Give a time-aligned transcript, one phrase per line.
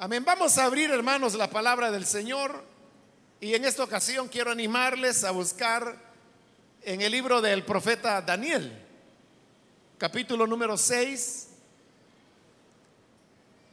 [0.00, 0.24] Amén.
[0.24, 2.62] Vamos a abrir, hermanos, la palabra del Señor.
[3.40, 5.96] Y en esta ocasión quiero animarles a buscar
[6.82, 8.80] en el libro del profeta Daniel,
[9.98, 11.48] capítulo número 6.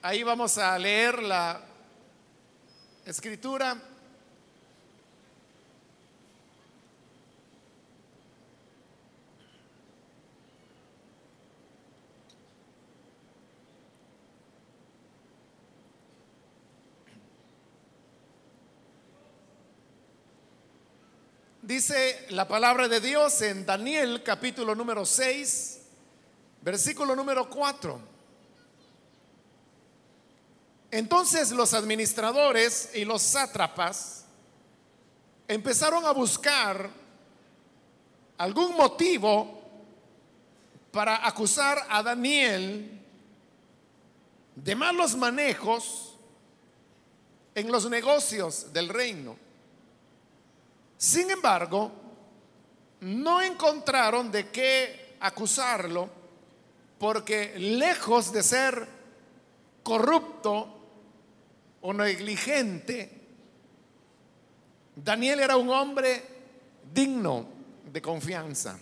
[0.02, 1.62] Ahí vamos a leer la
[3.06, 3.80] escritura.
[21.66, 25.82] Dice la palabra de Dios en Daniel capítulo número 6,
[26.62, 28.00] versículo número 4.
[30.92, 34.26] Entonces los administradores y los sátrapas
[35.48, 36.88] empezaron a buscar
[38.38, 39.60] algún motivo
[40.92, 43.02] para acusar a Daniel
[44.56, 46.14] de malos manejos
[47.56, 49.45] en los negocios del reino.
[50.98, 51.92] Sin embargo,
[53.02, 56.10] no encontraron de qué acusarlo
[56.98, 58.88] porque lejos de ser
[59.84, 60.80] corrupto
[61.82, 63.12] o negligente,
[64.96, 66.24] Daniel era un hombre
[66.94, 67.48] digno
[67.92, 68.80] de confianza.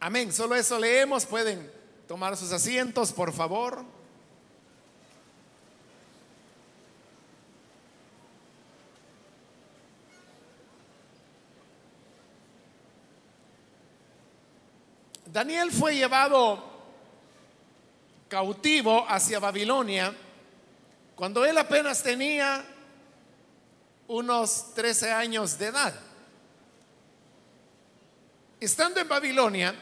[0.00, 0.32] Amén.
[0.32, 1.24] Solo eso leemos.
[1.24, 1.70] Pueden
[2.06, 3.84] tomar sus asientos, por favor.
[15.36, 16.64] Daniel fue llevado
[18.26, 20.16] cautivo hacia Babilonia
[21.14, 22.64] cuando él apenas tenía
[24.08, 25.94] unos 13 años de edad.
[28.58, 29.74] Estando en Babilonia,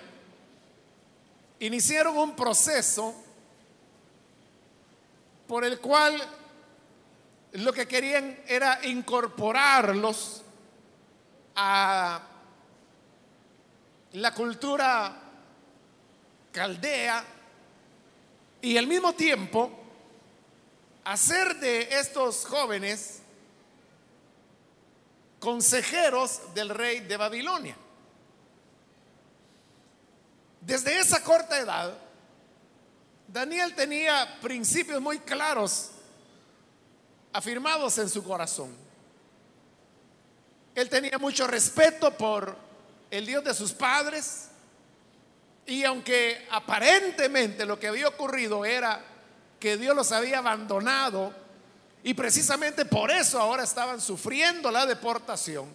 [1.61, 3.15] iniciaron un proceso
[5.47, 6.21] por el cual
[7.53, 10.43] lo que querían era incorporarlos
[11.55, 12.23] a
[14.15, 15.21] la cultura
[16.55, 17.25] caldea
[18.63, 19.71] y al mismo tiempo
[21.05, 23.19] hacer de estos jóvenes
[25.41, 27.77] consejeros del rey de Babilonia.
[30.61, 31.93] Desde esa corta edad,
[33.29, 35.91] Daniel tenía principios muy claros
[37.33, 38.75] afirmados en su corazón.
[40.75, 42.57] Él tenía mucho respeto por
[43.11, 44.49] el Dios de sus padres,
[45.67, 49.03] y aunque aparentemente lo que había ocurrido era
[49.59, 51.33] que Dios los había abandonado
[52.03, 55.67] y precisamente por eso ahora estaban sufriendo la deportación,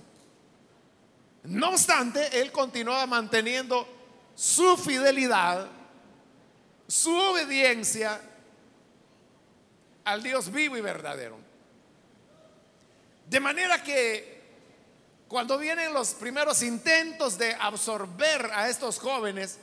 [1.43, 3.87] no obstante, él continuaba manteniendo
[4.35, 5.67] su fidelidad,
[6.87, 8.21] su obediencia
[10.05, 11.37] al Dios vivo y verdadero.
[13.27, 14.39] De manera que
[15.27, 19.59] cuando vienen los primeros intentos de absorber a estos jóvenes,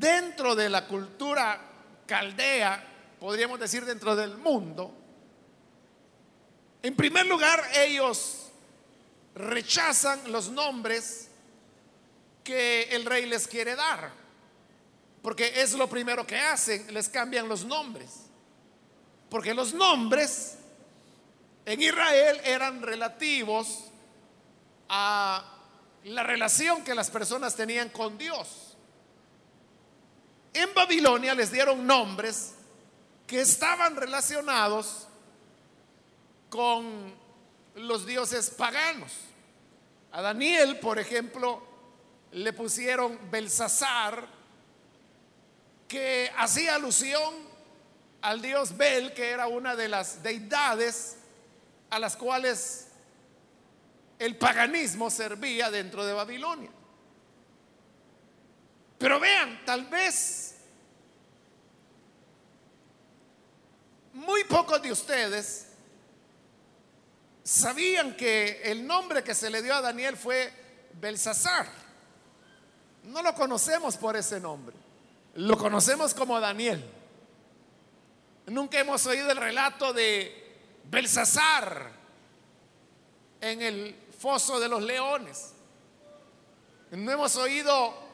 [0.00, 1.60] dentro de la cultura
[2.06, 2.82] caldea,
[3.20, 4.92] podríamos decir dentro del mundo,
[6.82, 8.46] en primer lugar ellos
[9.34, 11.28] rechazan los nombres
[12.42, 14.10] que el rey les quiere dar,
[15.22, 18.30] porque es lo primero que hacen, les cambian los nombres,
[19.28, 20.56] porque los nombres
[21.66, 23.84] en Israel eran relativos
[24.88, 25.44] a
[26.04, 28.69] la relación que las personas tenían con Dios.
[30.52, 32.54] En Babilonia les dieron nombres
[33.26, 35.06] que estaban relacionados
[36.48, 37.14] con
[37.76, 39.12] los dioses paganos.
[40.12, 41.62] A Daniel, por ejemplo,
[42.32, 44.26] le pusieron Belsasar,
[45.86, 47.34] que hacía alusión
[48.22, 51.16] al dios Bel, que era una de las deidades
[51.90, 52.88] a las cuales
[54.18, 56.70] el paganismo servía dentro de Babilonia.
[59.00, 60.56] Pero vean, tal vez
[64.12, 65.68] muy pocos de ustedes
[67.42, 70.52] sabían que el nombre que se le dio a Daniel fue
[71.00, 71.66] Belsasar.
[73.04, 74.76] No lo conocemos por ese nombre,
[75.36, 76.84] lo conocemos como Daniel.
[78.48, 81.90] Nunca hemos oído el relato de Belsasar
[83.40, 85.54] en el foso de los leones.
[86.90, 88.09] No hemos oído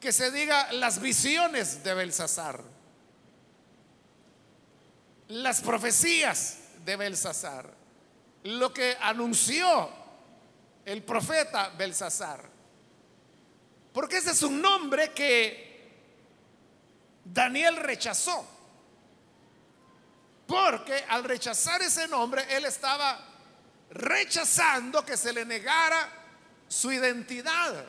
[0.00, 2.62] que se diga las visiones de Belsasar,
[5.28, 7.68] las profecías de Belsasar,
[8.44, 9.90] lo que anunció
[10.84, 12.48] el profeta Belsasar.
[13.92, 15.68] Porque ese es un nombre que
[17.24, 18.46] Daniel rechazó.
[20.46, 23.18] Porque al rechazar ese nombre, él estaba
[23.90, 26.08] rechazando que se le negara
[26.68, 27.84] su identidad.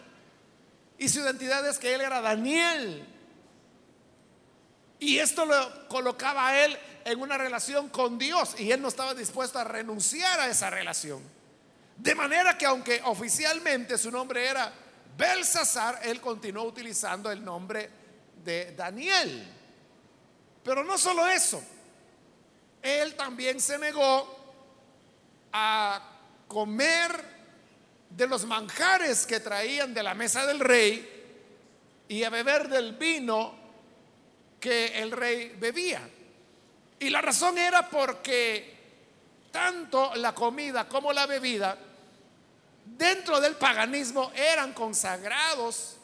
[1.00, 3.07] Y su identidad es que él era Daniel.
[5.00, 9.16] Y esto lo colocaba a él en una relación con Dios y él no estaba
[9.16, 11.24] dispuesto a renunciar a esa relación.
[11.96, 14.74] De manera que aunque oficialmente su nombre era
[15.18, 17.90] Belsasar, él continuó utilizando el nombre
[18.44, 19.48] de Daniel.
[20.63, 21.63] Pero no solo eso,
[22.81, 24.38] él también se negó
[25.54, 26.01] a
[26.48, 27.38] comer
[28.09, 31.17] de los manjares que traían de la mesa del rey
[32.07, 33.53] y a beber del vino
[34.59, 36.01] que el rey bebía.
[37.00, 38.77] Y la razón era porque
[39.51, 41.77] tanto la comida como la bebida
[42.85, 45.97] dentro del paganismo eran consagrados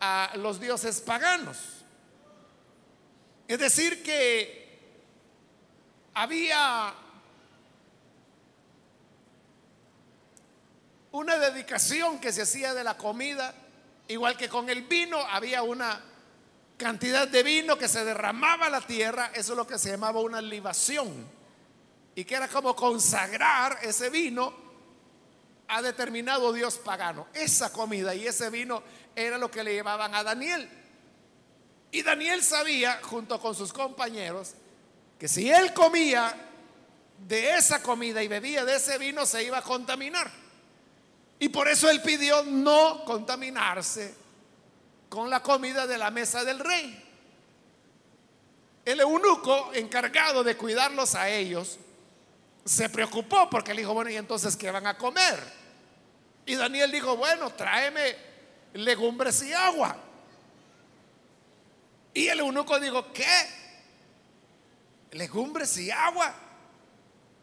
[0.00, 1.58] a los dioses paganos.
[3.48, 4.66] Es decir, que
[6.14, 6.94] había
[11.16, 13.54] una dedicación que se hacía de la comida,
[14.06, 15.98] igual que con el vino había una
[16.76, 20.20] cantidad de vino que se derramaba a la tierra, eso es lo que se llamaba
[20.20, 21.26] una libación,
[22.14, 24.52] y que era como consagrar ese vino
[25.68, 27.28] a determinado dios pagano.
[27.32, 28.82] Esa comida y ese vino
[29.14, 30.68] era lo que le llevaban a Daniel.
[31.92, 34.52] Y Daniel sabía, junto con sus compañeros,
[35.18, 36.34] que si él comía
[37.26, 40.45] de esa comida y bebía de ese vino, se iba a contaminar.
[41.38, 44.14] Y por eso él pidió no contaminarse
[45.08, 47.02] con la comida de la mesa del rey.
[48.84, 51.78] El eunuco encargado de cuidarlos a ellos
[52.64, 55.40] se preocupó porque le dijo, bueno, ¿y entonces qué van a comer?
[56.46, 58.16] Y Daniel dijo, bueno, tráeme
[58.74, 59.96] legumbres y agua.
[62.14, 63.50] Y el eunuco dijo, ¿qué?
[65.12, 66.34] Legumbres y agua.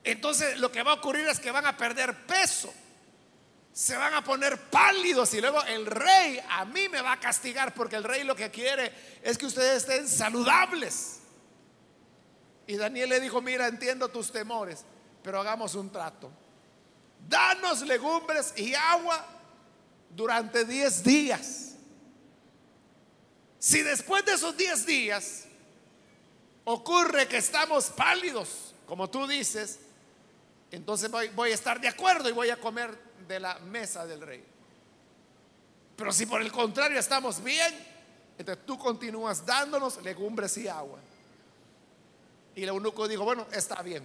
[0.03, 2.73] Entonces lo que va a ocurrir es que van a perder peso
[3.73, 7.73] se van a poner pálidos y luego el rey a mí me va a castigar
[7.73, 8.93] porque el rey lo que quiere
[9.23, 11.21] es que ustedes estén saludables.
[12.67, 14.85] Y Daniel le dijo, mira, entiendo tus temores,
[15.23, 16.31] pero hagamos un trato.
[17.27, 19.25] Danos legumbres y agua
[20.11, 21.75] durante 10 días.
[23.57, 25.45] Si después de esos 10 días
[26.63, 29.79] ocurre que estamos pálidos, como tú dices,
[30.69, 34.21] entonces voy, voy a estar de acuerdo y voy a comer de la mesa del
[34.21, 34.43] rey.
[35.95, 37.73] Pero si por el contrario estamos bien,
[38.37, 40.99] entonces tú continúas dándonos legumbres y agua.
[42.55, 44.03] Y el eunuco dijo, bueno, está bien.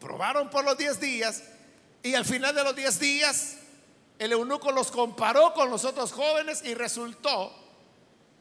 [0.00, 1.42] Probaron por los 10 días
[2.02, 3.56] y al final de los 10 días
[4.18, 7.52] el eunuco los comparó con los otros jóvenes y resultó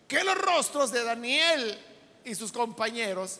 [0.07, 1.80] que los rostros de Daniel
[2.24, 3.39] y sus compañeros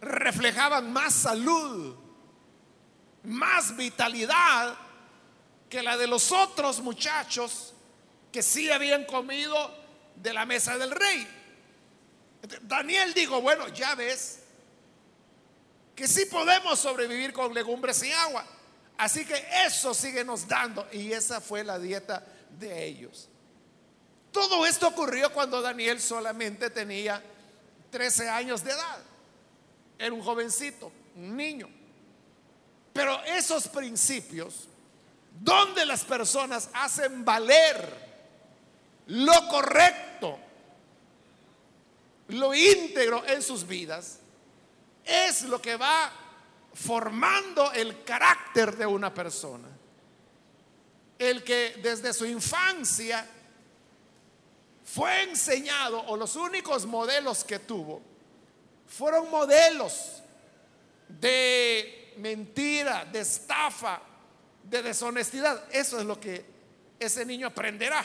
[0.00, 1.94] reflejaban más salud,
[3.24, 4.76] más vitalidad
[5.68, 7.74] que la de los otros muchachos
[8.32, 9.74] que sí habían comido
[10.16, 11.26] de la mesa del rey.
[12.62, 14.40] Daniel dijo, bueno, ya ves
[15.94, 18.44] que sí podemos sobrevivir con legumbres y agua.
[18.98, 20.86] Así que eso síguenos dando.
[20.92, 22.24] Y esa fue la dieta
[22.58, 23.28] de ellos.
[24.30, 27.22] Todo esto ocurrió cuando Daniel solamente tenía
[27.90, 28.98] 13 años de edad.
[29.98, 31.68] Era un jovencito, un niño.
[32.92, 34.68] Pero esos principios
[35.40, 38.06] donde las personas hacen valer
[39.06, 40.38] lo correcto,
[42.28, 44.18] lo íntegro en sus vidas,
[45.04, 46.10] es lo que va
[46.74, 49.68] formando el carácter de una persona.
[51.18, 53.26] El que desde su infancia
[54.84, 58.02] fue enseñado, o los únicos modelos que tuvo,
[58.88, 60.22] fueron modelos
[61.08, 64.00] de mentira, de estafa,
[64.68, 65.64] de deshonestidad.
[65.70, 66.44] Eso es lo que
[66.98, 68.04] ese niño aprenderá.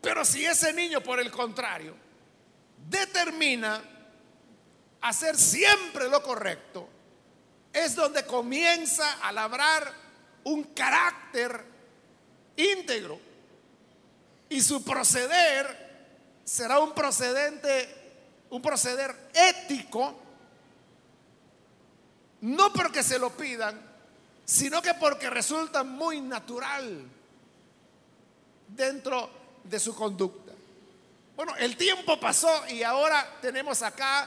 [0.00, 1.94] Pero si ese niño, por el contrario,
[2.88, 3.82] determina
[5.00, 6.88] hacer siempre lo correcto,
[7.72, 9.92] es donde comienza a labrar
[10.44, 11.64] un carácter
[12.56, 13.20] íntegro.
[14.48, 15.88] Y su proceder
[16.44, 17.94] será un procedente,
[18.50, 20.22] un proceder ético,
[22.40, 23.87] no porque se lo pidan,
[24.48, 27.06] sino que porque resulta muy natural
[28.66, 29.28] dentro
[29.62, 30.52] de su conducta.
[31.36, 34.26] Bueno, el tiempo pasó y ahora tenemos acá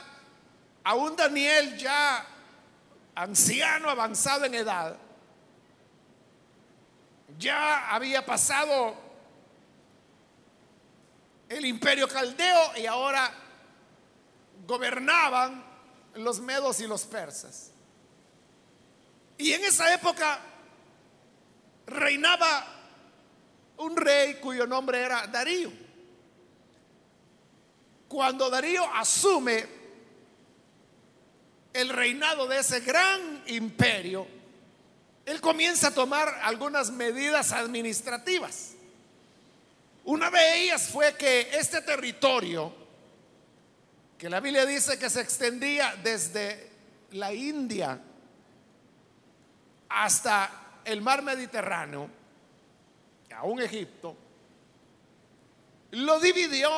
[0.84, 2.24] a un Daniel ya
[3.16, 4.96] anciano, avanzado en edad.
[7.40, 8.94] Ya había pasado
[11.50, 13.34] el imperio caldeo y ahora
[14.68, 15.66] gobernaban
[16.14, 17.71] los medos y los persas.
[19.42, 20.40] Y en esa época
[21.88, 22.64] reinaba
[23.78, 25.72] un rey cuyo nombre era Darío.
[28.08, 29.66] Cuando Darío asume
[31.74, 34.28] el reinado de ese gran imperio,
[35.26, 38.74] él comienza a tomar algunas medidas administrativas.
[40.06, 42.72] Una de ellas fue que este territorio,
[44.20, 46.70] que la Biblia dice que se extendía desde
[47.14, 48.00] la India
[49.94, 52.10] hasta el mar Mediterráneo,
[53.36, 54.16] aún Egipto,
[55.92, 56.70] lo dividió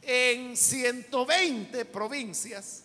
[0.00, 2.84] en 120 provincias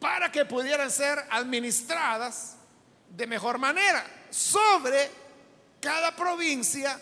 [0.00, 2.56] para que pudieran ser administradas
[3.08, 4.04] de mejor manera.
[4.30, 5.10] Sobre
[5.80, 7.00] cada provincia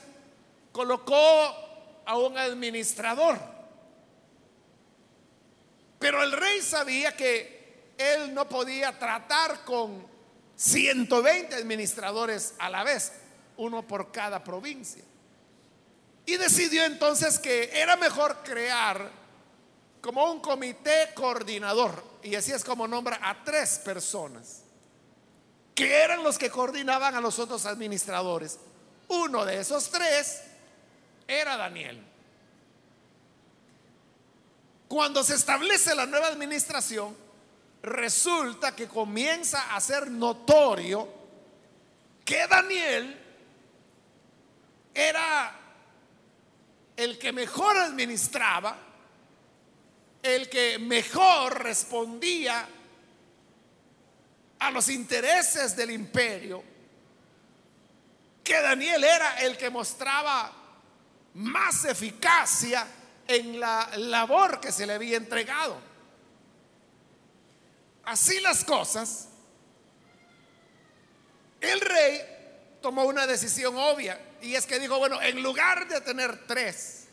[0.70, 3.38] colocó a un administrador.
[5.98, 10.13] Pero el rey sabía que él no podía tratar con
[10.56, 13.12] 120 administradores a la vez,
[13.56, 15.02] uno por cada provincia.
[16.26, 19.10] Y decidió entonces que era mejor crear
[20.00, 22.02] como un comité coordinador.
[22.22, 24.62] Y así es como nombra a tres personas,
[25.74, 28.58] que eran los que coordinaban a los otros administradores.
[29.08, 30.42] Uno de esos tres
[31.26, 32.02] era Daniel.
[34.88, 37.23] Cuando se establece la nueva administración,
[37.84, 41.06] resulta que comienza a ser notorio
[42.24, 43.20] que Daniel
[44.94, 45.60] era
[46.96, 48.76] el que mejor administraba,
[50.22, 52.66] el que mejor respondía
[54.60, 56.64] a los intereses del imperio,
[58.42, 60.50] que Daniel era el que mostraba
[61.34, 62.86] más eficacia
[63.26, 65.93] en la labor que se le había entregado.
[68.04, 69.28] Así las cosas,
[71.60, 72.20] el rey
[72.82, 77.06] tomó una decisión obvia y es que dijo, bueno, en lugar de tener tres,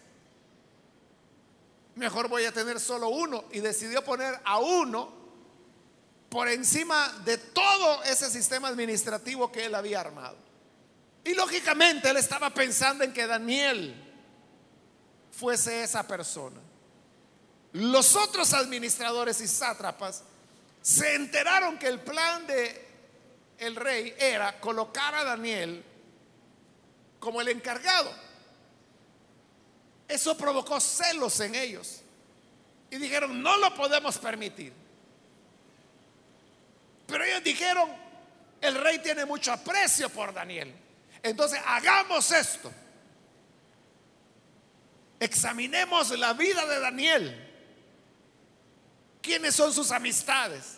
[1.96, 5.22] mejor voy a tener solo uno y decidió poner a uno
[6.30, 10.38] por encima de todo ese sistema administrativo que él había armado.
[11.24, 13.96] Y lógicamente él estaba pensando en que Daniel
[15.32, 16.60] fuese esa persona.
[17.74, 20.24] Los otros administradores y sátrapas
[20.82, 22.90] se enteraron que el plan de
[23.60, 25.84] el rey era colocar a Daniel
[27.20, 28.12] como el encargado.
[30.08, 32.02] Eso provocó celos en ellos.
[32.90, 34.74] Y dijeron, no lo podemos permitir.
[37.06, 37.90] Pero ellos dijeron,
[38.60, 40.74] el rey tiene mucho aprecio por Daniel.
[41.22, 42.72] Entonces, hagamos esto.
[45.20, 47.51] Examinemos la vida de Daniel
[49.22, 50.78] ¿Quiénes son sus amistades?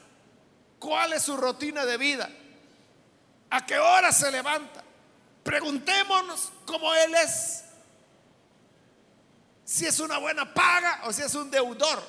[0.79, 2.29] ¿Cuál es su rutina de vida?
[3.49, 4.83] ¿A qué hora se levanta?
[5.43, 7.63] Preguntémonos cómo Él es.
[9.63, 12.03] Si es una buena paga o si es un deudor.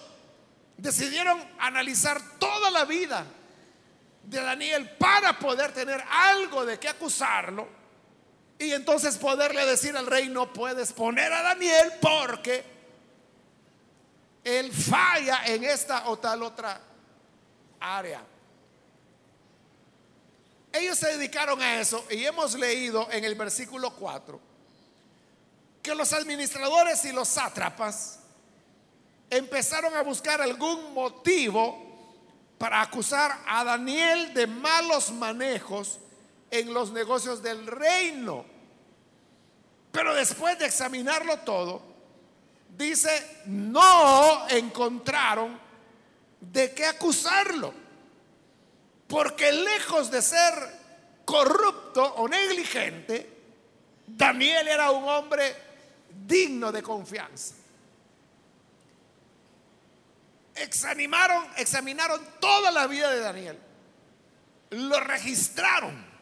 [0.76, 3.24] Decidieron analizar toda la vida
[4.24, 7.68] de Daniel para poder tener algo de qué acusarlo.
[8.58, 12.74] Y entonces poderle decir al rey, no puedes poner a Daniel porque
[14.44, 16.80] él falla en esta o tal otra
[17.80, 18.22] área.
[20.70, 24.40] Ellos se dedicaron a eso y hemos leído en el versículo 4
[25.82, 28.20] que los administradores y los sátrapas
[29.30, 31.84] empezaron a buscar algún motivo
[32.58, 35.98] para acusar a Daniel de malos manejos
[36.50, 38.44] en los negocios del reino.
[39.92, 41.93] Pero después de examinarlo todo,
[42.76, 45.59] dice, no encontraron
[46.40, 47.73] de qué acusarlo.
[49.07, 50.52] Porque lejos de ser
[51.25, 53.31] corrupto o negligente,
[54.07, 55.57] Daniel era un hombre
[56.26, 57.54] digno de confianza.
[60.54, 63.59] Examinaron, examinaron toda la vida de Daniel.
[64.71, 66.14] Lo registraron.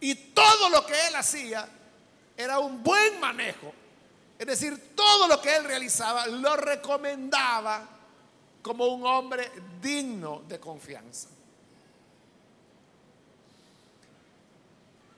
[0.00, 1.68] Y todo lo que él hacía
[2.36, 3.74] era un buen manejo
[4.40, 7.86] es decir, todo lo que él realizaba lo recomendaba
[8.62, 11.28] como un hombre digno de confianza.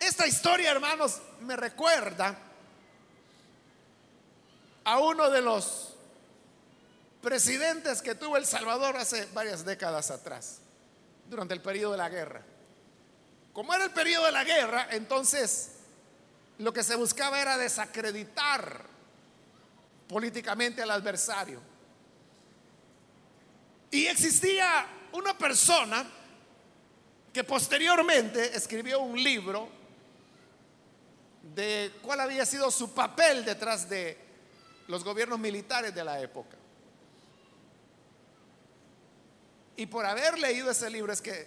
[0.01, 2.37] Esta historia, hermanos, me recuerda
[4.83, 5.95] a uno de los
[7.23, 10.59] presidentes que tuvo El Salvador hace varias décadas atrás,
[11.31, 12.43] durante el periodo de la guerra.
[13.53, 15.75] Como era el periodo de la guerra, entonces
[16.59, 18.91] lo que se buscaba era desacreditar
[20.09, 21.61] políticamente al adversario.
[23.91, 26.05] Y existía una persona
[27.33, 29.69] que posteriormente escribió un libro
[31.55, 34.17] de cuál había sido su papel detrás de
[34.89, 36.57] los gobiernos militares de la época.
[39.77, 41.47] Y por haber leído ese libro es que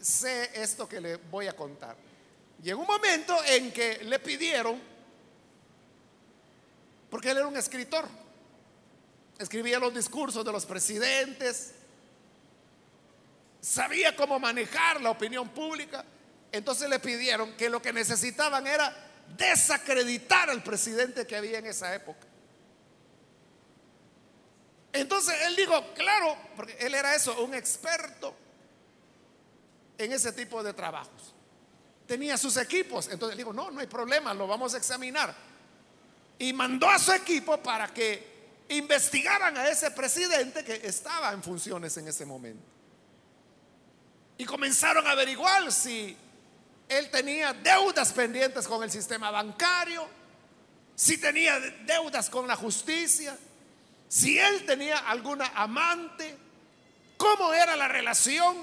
[0.00, 1.96] sé esto que le voy a contar.
[2.62, 4.80] Llegó un momento en que le pidieron,
[7.16, 8.06] porque él era un escritor,
[9.38, 11.72] escribía los discursos de los presidentes,
[13.58, 16.04] sabía cómo manejar la opinión pública,
[16.52, 18.94] entonces le pidieron que lo que necesitaban era
[19.34, 22.26] desacreditar al presidente que había en esa época.
[24.92, 28.36] Entonces él dijo, claro, porque él era eso, un experto
[29.96, 31.34] en ese tipo de trabajos.
[32.06, 33.08] Tenía sus equipos.
[33.08, 35.45] Entonces dijo, no, no hay problema, lo vamos a examinar.
[36.38, 38.36] Y mandó a su equipo para que
[38.68, 42.64] investigaran a ese presidente que estaba en funciones en ese momento.
[44.38, 46.16] Y comenzaron a averiguar si
[46.88, 50.06] él tenía deudas pendientes con el sistema bancario,
[50.94, 53.36] si tenía deudas con la justicia,
[54.08, 56.36] si él tenía alguna amante,
[57.16, 58.56] cómo era la relación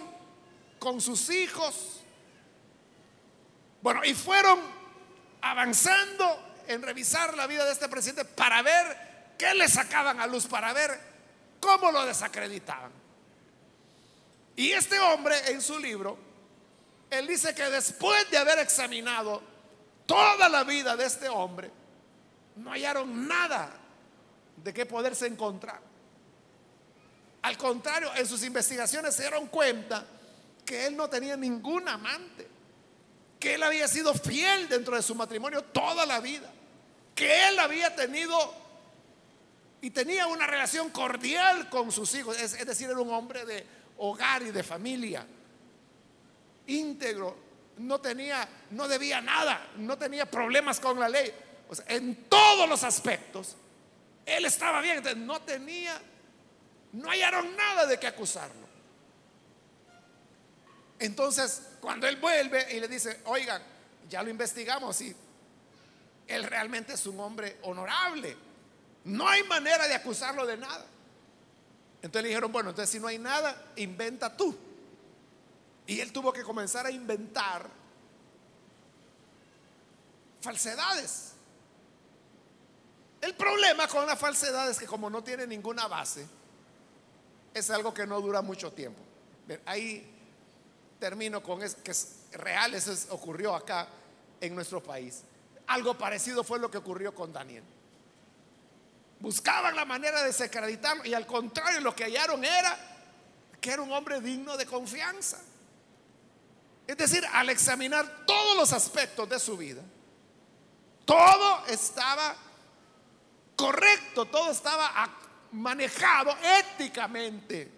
[0.79, 2.01] con sus hijos.
[3.81, 4.59] Bueno, y fueron
[5.41, 10.45] avanzando en revisar la vida de este presidente para ver qué le sacaban a luz,
[10.45, 10.99] para ver
[11.59, 12.91] cómo lo desacreditaban.
[14.55, 16.17] Y este hombre en su libro,
[17.09, 19.41] él dice que después de haber examinado
[20.05, 21.71] toda la vida de este hombre,
[22.57, 23.71] no hallaron nada
[24.57, 25.81] de qué poderse encontrar.
[27.41, 30.05] Al contrario, en sus investigaciones se dieron cuenta
[30.65, 32.47] que él no tenía ningún amante,
[33.43, 36.49] que él había sido fiel dentro de su matrimonio toda la vida,
[37.13, 38.55] que él había tenido
[39.81, 43.65] y tenía una relación cordial con sus hijos, es, decir, era un hombre de
[43.97, 45.27] hogar y de familia,
[46.67, 47.35] íntegro,
[47.79, 51.33] no tenía, no debía nada, no tenía problemas con la ley.
[51.89, 53.57] en todos los aspectos,
[54.25, 56.01] él estaba bien, no tenía,
[56.93, 58.62] no hallaron nada de qué acusarlo.
[61.03, 63.61] Entonces, cuando él vuelve y le dice, oigan,
[64.09, 65.13] ya lo investigamos y
[66.25, 68.37] él realmente es un hombre honorable,
[69.03, 70.85] no hay manera de acusarlo de nada.
[72.01, 74.57] Entonces le dijeron, bueno, entonces si no hay nada, inventa tú.
[75.87, 77.69] Y él tuvo que comenzar a inventar
[80.39, 81.33] falsedades.
[83.19, 86.25] El problema con la falsedad es que como no tiene ninguna base,
[87.53, 89.01] es algo que no dura mucho tiempo.
[89.65, 90.12] Ahí
[91.03, 93.89] termino con eso, que es real, eso ocurrió acá
[94.39, 95.23] en nuestro país.
[95.67, 97.65] Algo parecido fue lo que ocurrió con Daniel.
[99.19, 102.77] Buscaban la manera de desacreditarlo y al contrario lo que hallaron era
[103.59, 105.41] que era un hombre digno de confianza.
[106.87, 109.81] Es decir, al examinar todos los aspectos de su vida,
[111.03, 112.33] todo estaba
[113.57, 115.09] correcto, todo estaba
[115.51, 117.69] manejado éticamente,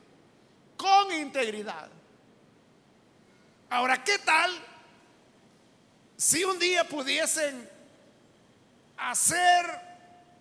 [0.77, 1.89] con integridad.
[3.75, 4.57] Ahora, ¿qué tal
[6.15, 7.69] si un día pudiesen
[8.95, 9.65] hacer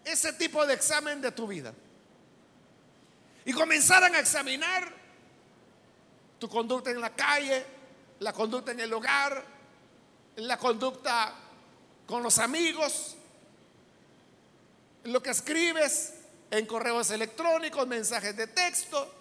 [0.04, 1.74] ese tipo de examen de tu vida
[3.44, 4.88] y comenzaran a examinar
[6.38, 7.66] tu conducta en la calle,
[8.20, 9.44] la conducta en el hogar,
[10.36, 11.34] la conducta
[12.06, 13.16] con los amigos,
[15.02, 16.14] lo que escribes
[16.52, 19.12] en correos electrónicos, mensajes de texto,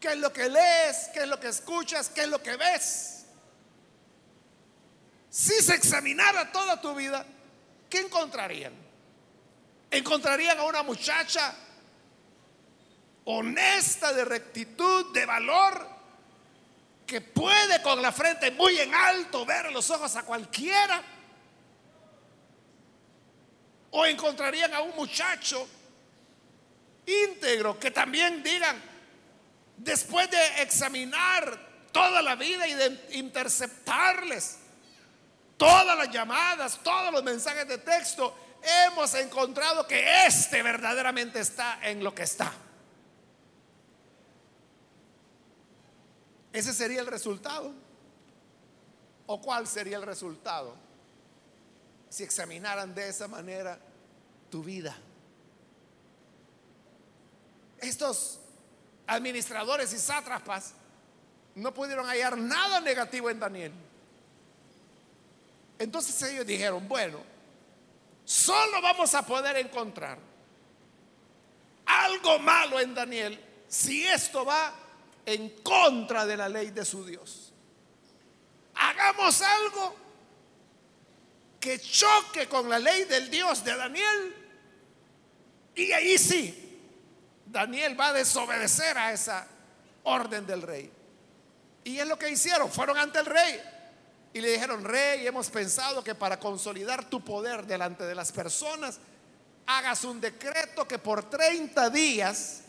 [0.00, 3.26] qué es lo que lees, qué es lo que escuchas, qué es lo que ves.
[5.28, 7.24] Si se examinara toda tu vida,
[7.88, 8.72] ¿qué encontrarían?
[9.90, 11.54] Encontrarían a una muchacha
[13.24, 15.86] honesta, de rectitud, de valor,
[17.06, 21.02] que puede con la frente muy en alto ver los ojos a cualquiera
[23.90, 25.68] o encontrarían a un muchacho
[27.06, 28.89] íntegro que también digan,
[29.82, 31.58] después de examinar
[31.92, 34.58] toda la vida y de interceptarles
[35.56, 38.34] todas las llamadas, todos los mensajes de texto,
[38.86, 42.52] hemos encontrado que este verdaderamente está en lo que está.
[46.52, 47.72] Ese sería el resultado.
[49.26, 50.90] ¿O cuál sería el resultado?
[52.10, 53.78] si examinaran de esa manera
[54.50, 54.94] tu vida.
[57.78, 58.39] Estos
[59.10, 60.72] administradores y sátrapas
[61.56, 63.72] no pudieron hallar nada negativo en Daniel.
[65.78, 67.18] Entonces ellos dijeron, bueno,
[68.24, 70.18] solo vamos a poder encontrar
[71.86, 74.72] algo malo en Daniel si esto va
[75.26, 77.52] en contra de la ley de su Dios.
[78.74, 79.96] Hagamos algo
[81.58, 84.36] que choque con la ley del Dios de Daniel.
[85.74, 86.69] Y ahí sí,
[87.50, 89.46] Daniel va a desobedecer a esa
[90.04, 90.90] orden del rey.
[91.84, 93.60] Y es lo que hicieron, fueron ante el rey
[94.32, 99.00] y le dijeron, rey, hemos pensado que para consolidar tu poder delante de las personas,
[99.66, 102.60] hagas un decreto que por 30 días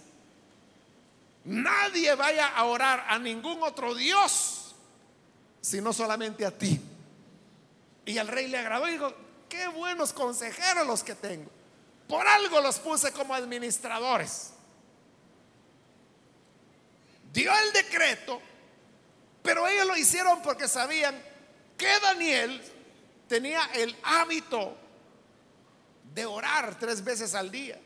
[1.44, 4.74] nadie vaya a orar a ningún otro Dios,
[5.62, 6.82] sino solamente a ti.
[8.06, 9.14] Y el rey le agradó y dijo,
[9.48, 11.50] qué buenos consejeros los que tengo.
[12.08, 14.54] Por algo los puse como administradores.
[17.32, 18.42] Dio el decreto,
[19.42, 21.22] pero ellos lo hicieron porque sabían
[21.78, 22.62] que Daniel
[23.28, 24.78] tenía el hábito
[26.14, 27.80] de orar tres veces al día.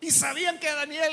[0.00, 1.12] Y sabían que Daniel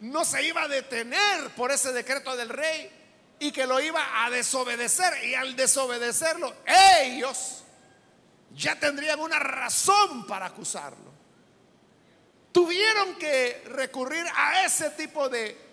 [0.00, 2.90] no se iba a detener por ese decreto del rey
[3.38, 5.24] y que lo iba a desobedecer.
[5.24, 6.52] Y al desobedecerlo,
[7.02, 7.62] ellos
[8.54, 11.08] ya tendrían una razón para acusarlo.
[12.52, 15.67] Tuvieron que recurrir a ese tipo de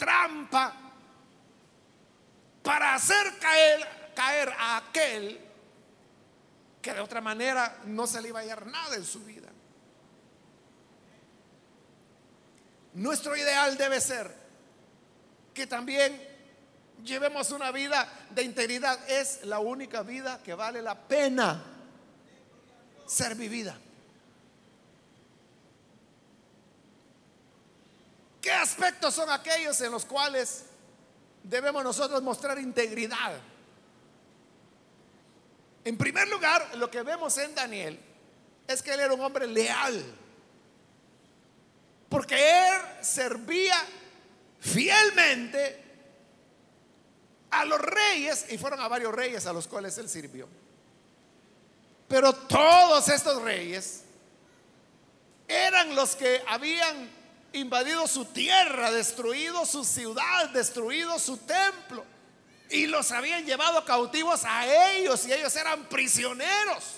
[0.00, 0.74] trampa
[2.62, 5.38] para hacer caer, caer a aquel
[6.80, 9.48] que de otra manera no se le iba a hallar nada en su vida.
[12.94, 14.34] Nuestro ideal debe ser
[15.52, 16.18] que también
[17.04, 18.98] llevemos una vida de integridad.
[19.08, 21.62] Es la única vida que vale la pena
[23.06, 23.76] ser vivida.
[28.50, 30.64] ¿Qué aspectos son aquellos en los cuales
[31.44, 33.38] debemos nosotros mostrar integridad?
[35.84, 37.96] En primer lugar, lo que vemos en Daniel
[38.66, 40.04] es que él era un hombre leal.
[42.08, 43.80] Porque él servía
[44.58, 45.84] fielmente
[47.52, 50.48] a los reyes, y fueron a varios reyes a los cuales él sirvió.
[52.08, 54.02] Pero todos estos reyes
[55.46, 57.19] eran los que habían
[57.52, 62.04] invadido su tierra, destruido su ciudad, destruido su templo.
[62.70, 66.96] Y los habían llevado cautivos a ellos y ellos eran prisioneros.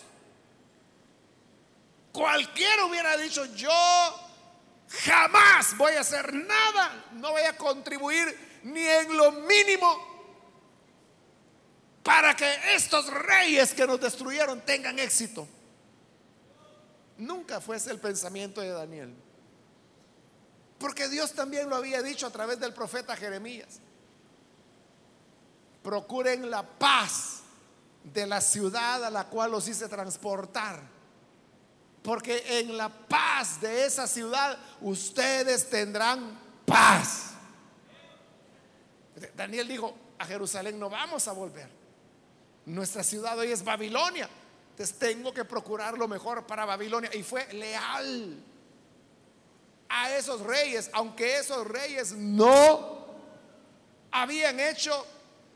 [2.12, 3.70] Cualquiera hubiera dicho, yo
[5.04, 10.12] jamás voy a hacer nada, no voy a contribuir ni en lo mínimo
[12.02, 15.48] para que estos reyes que nos destruyeron tengan éxito.
[17.16, 19.14] Nunca fue ese el pensamiento de Daniel.
[20.82, 23.78] Porque Dios también lo había dicho a través del profeta Jeremías.
[25.80, 27.42] Procuren la paz
[28.02, 30.80] de la ciudad a la cual los hice transportar.
[32.02, 37.34] Porque en la paz de esa ciudad ustedes tendrán paz.
[39.36, 41.70] Daniel dijo, a Jerusalén no vamos a volver.
[42.66, 44.28] Nuestra ciudad hoy es Babilonia.
[44.70, 47.14] Entonces tengo que procurar lo mejor para Babilonia.
[47.14, 48.51] Y fue leal
[49.94, 53.07] a esos reyes, aunque esos reyes no
[54.11, 55.07] habían hecho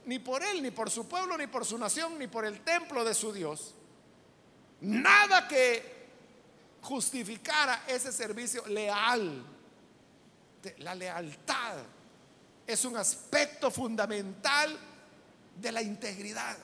[0.04, 3.02] ni por él, ni por su pueblo, ni por su nación, ni por el templo
[3.02, 3.74] de su Dios.
[4.82, 6.08] Nada que
[6.82, 9.42] justificara ese servicio leal.
[10.78, 11.78] La lealtad
[12.66, 14.78] es un aspecto fundamental
[15.56, 16.58] de la integridad.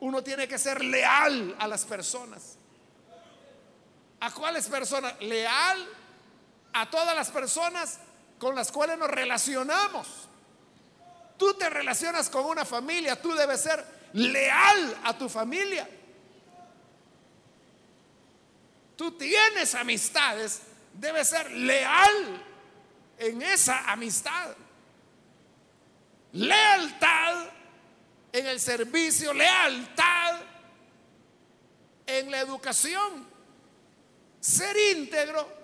[0.00, 2.56] Uno tiene que ser leal a las personas.
[4.20, 5.14] ¿A cuáles personas?
[5.20, 6.03] Leal
[6.74, 7.98] a todas las personas
[8.38, 10.28] con las cuales nos relacionamos.
[11.38, 15.88] Tú te relacionas con una familia, tú debes ser leal a tu familia.
[18.96, 22.44] Tú tienes amistades, debes ser leal
[23.18, 24.54] en esa amistad.
[26.32, 27.46] Lealtad
[28.32, 30.40] en el servicio, lealtad
[32.06, 33.32] en la educación.
[34.40, 35.63] Ser íntegro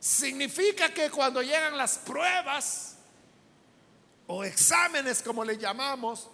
[0.00, 2.96] significa que cuando llegan las pruebas
[4.26, 6.28] o exámenes, como le llamamos,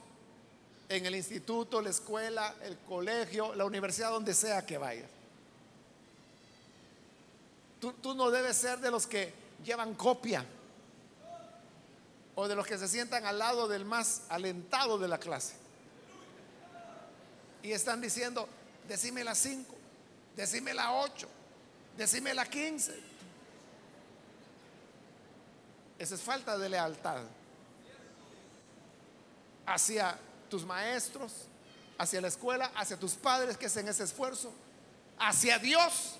[0.89, 5.09] en el instituto, la escuela, el colegio, la universidad, donde sea que vayas.
[7.81, 9.33] Tú, tú, no debes ser de los que
[9.65, 10.45] llevan copia
[12.35, 15.55] o de los que se sientan al lado del más alentado de la clase.
[17.63, 18.49] Y están diciendo,
[18.87, 19.75] decime la 5,
[20.37, 21.29] decime la 8,
[21.97, 23.12] decime la 15.
[26.03, 27.23] Esa es falta de lealtad
[29.65, 30.19] hacia
[30.51, 31.33] tus maestros,
[31.97, 34.53] hacia la escuela, hacia tus padres que hacen ese esfuerzo,
[35.17, 36.17] hacia Dios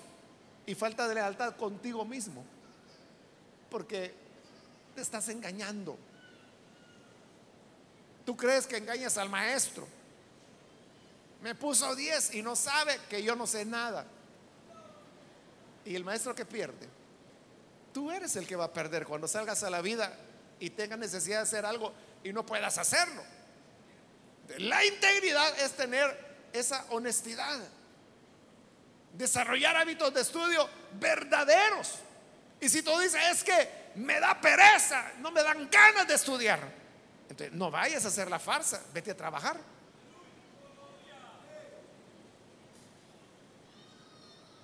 [0.65, 2.45] y falta de lealtad contigo mismo.
[3.69, 4.15] Porque
[4.95, 5.97] te estás engañando.
[8.25, 9.85] Tú crees que engañas al maestro.
[11.41, 14.05] Me puso 10 y no sabe que yo no sé nada.
[15.83, 17.02] Y el maestro que pierde.
[17.93, 20.17] Tú eres el que va a perder cuando salgas a la vida
[20.59, 23.23] y tengas necesidad de hacer algo y no puedas hacerlo.
[24.57, 27.59] La integridad es tener esa honestidad.
[29.13, 30.67] Desarrollar hábitos de estudio
[30.99, 31.99] verdaderos.
[32.59, 36.59] Y si tú dices, es que me da pereza, no me dan ganas de estudiar.
[37.29, 39.57] Entonces, no vayas a hacer la farsa, vete a trabajar.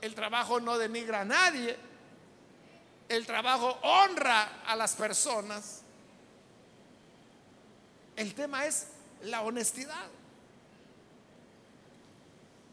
[0.01, 1.88] El trabajo no denigra a nadie.
[3.09, 5.81] El trabajo honra a las personas.
[8.15, 8.87] El tema es
[9.23, 10.07] la honestidad.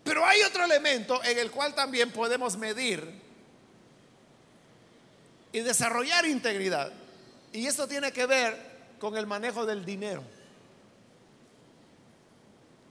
[0.05, 3.27] Pero hay otro elemento en el cual también podemos medir
[5.53, 6.93] y desarrollar integridad.
[7.53, 10.23] Y esto tiene que ver con el manejo del dinero.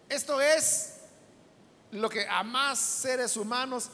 [0.10, 0.96] Esto es
[1.92, 3.90] lo que a más seres humanos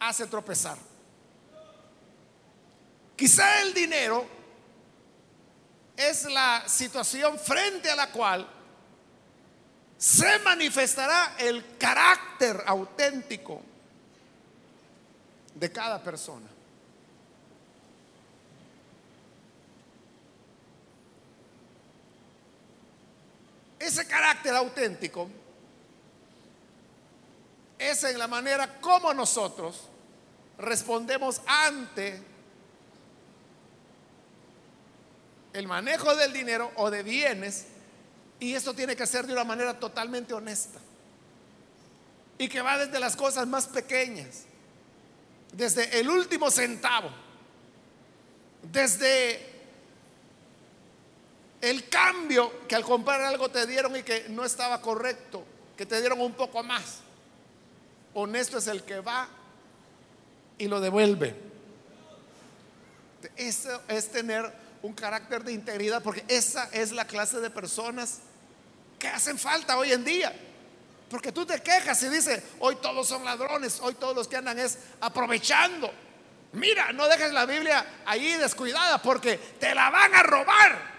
[0.00, 0.78] hace tropezar.
[3.16, 4.26] Quizá el dinero
[5.96, 8.46] es la situación frente a la cual
[9.96, 13.62] se manifestará el carácter auténtico
[15.54, 16.46] de cada persona.
[23.78, 25.30] Ese carácter auténtico
[27.78, 29.88] es en la manera como nosotros
[30.58, 32.35] respondemos ante
[35.56, 37.64] el manejo del dinero o de bienes
[38.38, 40.78] y esto tiene que ser de una manera totalmente honesta.
[42.38, 44.42] Y que va desde las cosas más pequeñas,
[45.54, 47.08] desde el último centavo,
[48.62, 49.40] desde
[51.62, 55.42] el cambio que al comprar algo te dieron y que no estaba correcto,
[55.74, 56.98] que te dieron un poco más.
[58.12, 59.26] Honesto es el que va
[60.58, 61.34] y lo devuelve.
[63.34, 68.18] Eso es tener un carácter de integridad, porque esa es la clase de personas
[68.98, 70.32] que hacen falta hoy en día.
[71.10, 74.58] Porque tú te quejas y dices, hoy todos son ladrones, hoy todos los que andan
[74.58, 75.92] es aprovechando.
[76.52, 80.96] Mira, no dejes la Biblia ahí descuidada porque te la van a robar.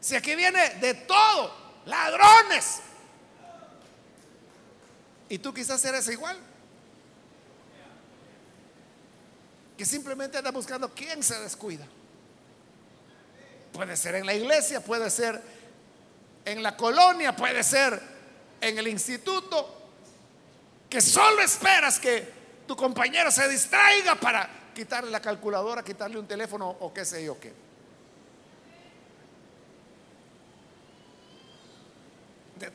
[0.00, 1.54] Si aquí viene de todo,
[1.86, 2.80] ladrones.
[5.28, 6.36] Y tú quizás eres igual.
[9.78, 11.86] Que simplemente andas buscando quién se descuida.
[13.72, 15.40] Puede ser en la iglesia, puede ser
[16.44, 18.00] en la colonia, puede ser
[18.60, 19.78] en el instituto,
[20.88, 26.68] que solo esperas que tu compañero se distraiga para quitarle la calculadora, quitarle un teléfono
[26.68, 27.52] o qué sé yo qué.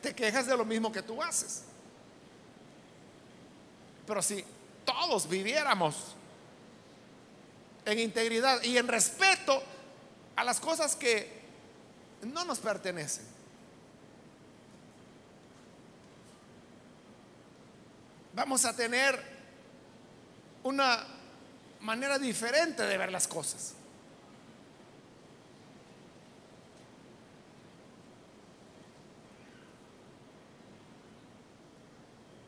[0.02, 1.62] Te quejas de lo mismo que tú haces.
[4.06, 4.44] Pero si
[4.84, 6.14] todos viviéramos
[7.84, 9.62] en integridad y en respeto
[10.38, 11.28] a las cosas que
[12.22, 13.26] no nos pertenecen,
[18.34, 19.20] vamos a tener
[20.62, 21.04] una
[21.80, 23.74] manera diferente de ver las cosas.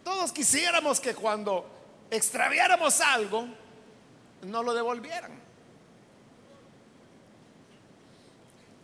[0.05, 1.69] Todos quisiéramos que cuando
[2.09, 3.49] extraviáramos algo,
[4.43, 5.50] no lo devolvieran.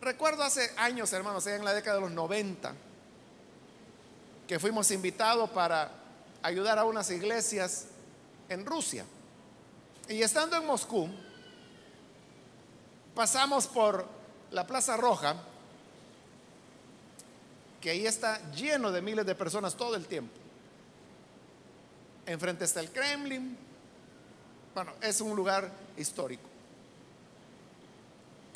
[0.07, 2.73] Recuerdo hace años, hermanos, en la década de los 90,
[4.47, 5.91] que fuimos invitados para
[6.41, 7.87] ayudar a unas iglesias
[8.47, 9.03] en Rusia.
[10.07, 11.09] Y estando en Moscú,
[13.15, 14.07] pasamos por
[14.51, 15.35] la Plaza Roja,
[17.81, 20.33] que ahí está lleno de miles de personas todo el tiempo.
[22.25, 23.57] Enfrente está el Kremlin.
[24.73, 26.46] Bueno, es un lugar histórico.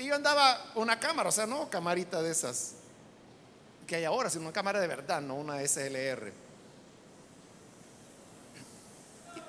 [0.01, 2.73] Y yo andaba una cámara, o sea, no camarita de esas
[3.85, 6.33] que hay ahora, sino una cámara de verdad, no una SLR.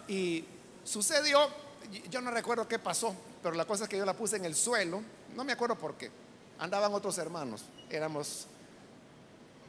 [0.08, 0.44] Y
[0.84, 1.48] sucedió,
[2.10, 4.54] yo no recuerdo qué pasó, pero la cosa es que yo la puse en el
[4.54, 5.00] suelo,
[5.34, 6.10] no me acuerdo por qué.
[6.58, 8.46] Andaban otros hermanos, éramos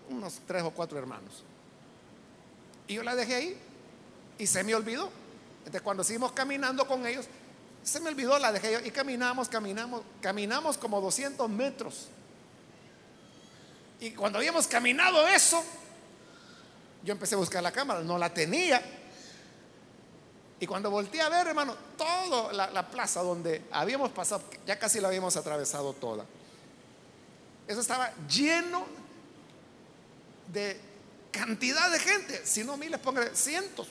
[0.09, 1.45] unos tres o cuatro hermanos.
[2.89, 3.57] Y yo la dejé ahí
[4.37, 5.09] y se me olvidó.
[5.59, 7.25] Entonces cuando seguimos caminando con ellos,
[7.83, 12.07] se me olvidó, la dejé yo y caminamos, caminamos, caminamos como 200 metros.
[13.99, 15.63] Y cuando habíamos caminado eso,
[17.03, 18.81] Yo empecé a buscar la cámara, no la tenía.
[20.57, 25.01] Y cuando volteé a ver, hermano, toda la, la, plaza donde habíamos pasado, ya casi
[25.01, 26.25] la habíamos atravesado toda.
[27.67, 28.85] Eso estaba lleno
[30.47, 30.79] de
[31.31, 32.45] cantidad de gente.
[32.45, 33.89] Si no miles, póngale cientos.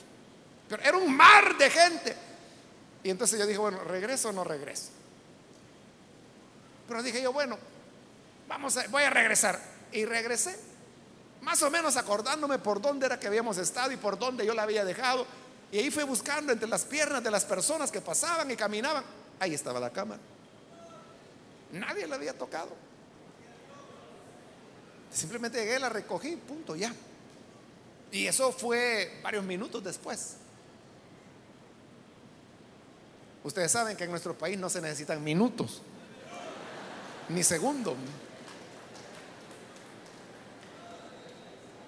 [0.67, 2.15] Pero era un mar de gente.
[3.03, 4.89] Y entonces yo dije, bueno, ¿regreso o no regreso?
[6.87, 7.57] Pero dije yo, bueno,
[8.47, 9.59] vamos a, voy a regresar.
[9.91, 10.57] Y regresé,
[11.41, 14.63] más o menos acordándome por dónde era que habíamos estado y por dónde yo la
[14.63, 15.27] había dejado.
[15.71, 19.03] Y ahí fui buscando entre las piernas de las personas que pasaban y caminaban.
[19.39, 20.21] Ahí estaba la cámara.
[21.71, 22.69] Nadie la había tocado.
[25.11, 26.93] Simplemente llegué, la recogí, punto, ya.
[28.11, 30.35] Y eso fue varios minutos después.
[33.43, 35.81] Ustedes saben que en nuestro país no se necesitan minutos,
[37.29, 37.95] ni segundos.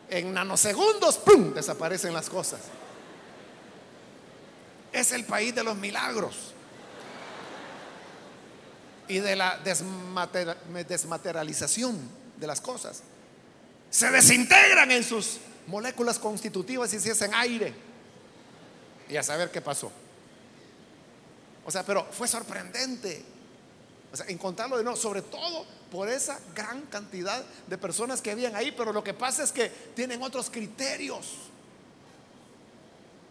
[0.09, 2.61] En nanosegundos, ¡pum!, desaparecen las cosas.
[4.91, 6.53] Es el país de los milagros
[9.07, 11.99] y de la desmaterialización
[12.37, 13.03] de las cosas.
[13.89, 17.73] Se desintegran en sus moléculas constitutivas y se hacen aire.
[19.09, 19.91] Y a saber qué pasó.
[21.65, 23.23] O sea, pero fue sorprendente.
[24.13, 28.56] O sea, encontrarlo de nuevo, sobre todo por esa gran cantidad de personas que habían
[28.56, 31.34] ahí, pero lo que pasa es que tienen otros criterios.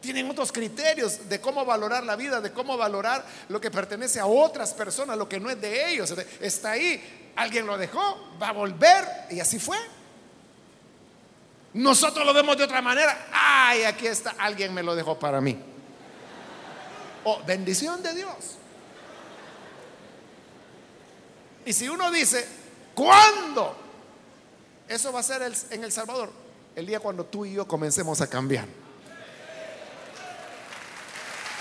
[0.00, 4.26] Tienen otros criterios de cómo valorar la vida, de cómo valorar lo que pertenece a
[4.26, 6.12] otras personas, lo que no es de ellos.
[6.40, 9.78] Está ahí, alguien lo dejó, va a volver y así fue.
[11.72, 13.28] Nosotros lo vemos de otra manera.
[13.32, 15.73] Ay, aquí está, alguien me lo dejó para mí.
[17.24, 18.58] Oh, bendición de Dios.
[21.66, 22.46] Y si uno dice,
[22.94, 23.76] ¿cuándo?
[24.86, 26.30] Eso va a ser en El Salvador,
[26.76, 28.66] el día cuando tú y yo comencemos a cambiar.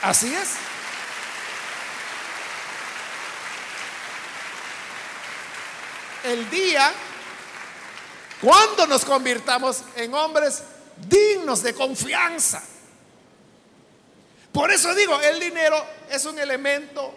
[0.02, 0.50] Así es.
[6.26, 6.92] El día
[8.42, 10.64] cuando nos convirtamos en hombres
[11.08, 12.62] dignos de confianza.
[14.54, 17.12] Por eso digo, el dinero es un elemento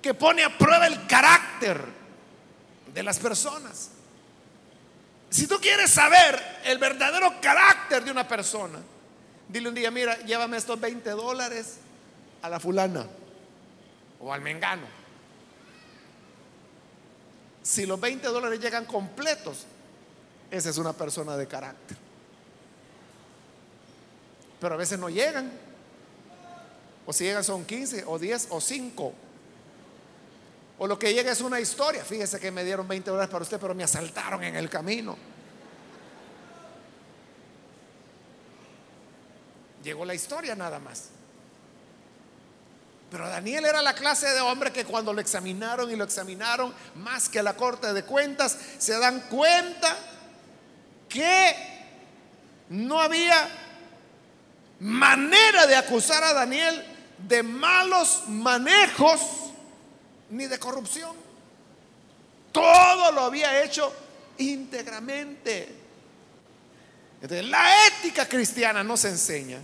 [0.00, 1.84] que pone a prueba el carácter
[2.94, 3.90] de las personas.
[5.28, 8.78] Si tú quieres saber el verdadero carácter de una persona,
[9.48, 11.78] dile un día, mira, llévame estos 20 dólares
[12.42, 13.04] a la fulana
[14.20, 14.86] o al mengano.
[17.60, 19.66] Si los 20 dólares llegan completos,
[20.48, 22.01] esa es una persona de carácter
[24.62, 25.50] pero a veces no llegan.
[27.04, 29.12] O si llegan son 15 o 10 o 5.
[30.78, 32.04] O lo que llega es una historia.
[32.04, 35.18] Fíjese que me dieron 20 dólares para usted, pero me asaltaron en el camino.
[39.82, 41.08] Llegó la historia nada más.
[43.10, 47.28] Pero Daniel era la clase de hombre que cuando lo examinaron y lo examinaron más
[47.28, 49.96] que la corte de cuentas, se dan cuenta
[51.08, 51.52] que
[52.68, 53.61] no había
[54.82, 56.84] manera de acusar a Daniel
[57.16, 59.20] de malos manejos
[60.30, 61.14] ni de corrupción.
[62.50, 63.94] Todo lo había hecho
[64.38, 65.68] íntegramente.
[67.20, 69.60] Entonces, la ética cristiana nos enseña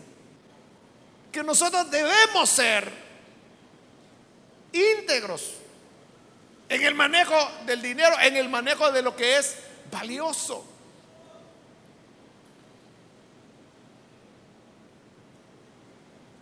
[1.32, 2.90] que nosotros debemos ser
[4.72, 5.54] íntegros
[6.68, 7.34] en el manejo
[7.66, 9.56] del dinero, en el manejo de lo que es
[9.90, 10.77] valioso.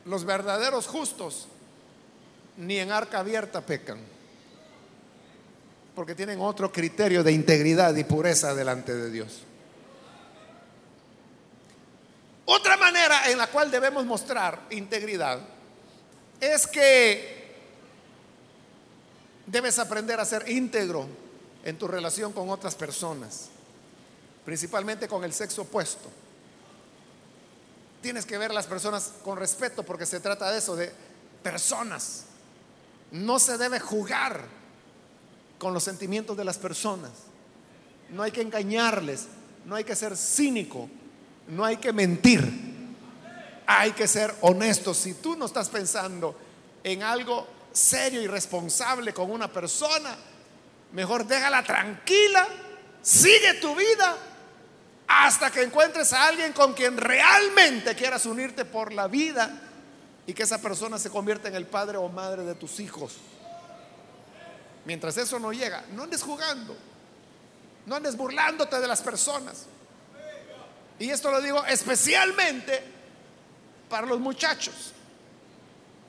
[0.06, 1.48] Los verdaderos justos
[2.56, 3.98] ni en arca abierta pecan,
[5.94, 9.42] porque tienen otro criterio de integridad y pureza delante de Dios.
[12.46, 15.40] Otra manera en la cual debemos mostrar integridad
[16.40, 17.36] es que
[19.46, 21.06] debes aprender a ser íntegro
[21.64, 23.48] en tu relación con otras personas,
[24.44, 26.08] principalmente con el sexo opuesto.
[28.06, 30.92] Tienes que ver las personas con respeto porque se trata de eso, de
[31.42, 32.26] personas.
[33.10, 34.44] No se debe jugar
[35.58, 37.10] con los sentimientos de las personas.
[38.10, 39.26] No hay que engañarles,
[39.64, 40.88] no hay que ser cínico,
[41.48, 42.48] no hay que mentir.
[43.66, 44.94] Hay que ser honesto.
[44.94, 46.38] Si tú no estás pensando
[46.84, 50.16] en algo serio y responsable con una persona,
[50.92, 52.46] mejor déjala tranquila,
[53.02, 54.16] sigue tu vida
[55.08, 59.50] hasta que encuentres a alguien con quien realmente quieras unirte por la vida
[60.26, 63.16] y que esa persona se convierta en el padre o madre de tus hijos.
[64.84, 66.76] Mientras eso no llega, no andes jugando,
[67.86, 69.66] no andes burlándote de las personas.
[70.98, 72.82] Y esto lo digo especialmente
[73.88, 74.92] para los muchachos.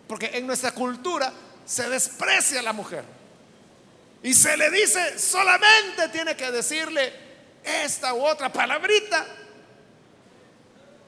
[0.08, 1.34] Porque en nuestra cultura
[1.66, 3.04] se desprecia a la mujer.
[4.24, 7.27] Y se le dice, solamente tiene que decirle
[7.64, 9.26] esta u otra palabrita.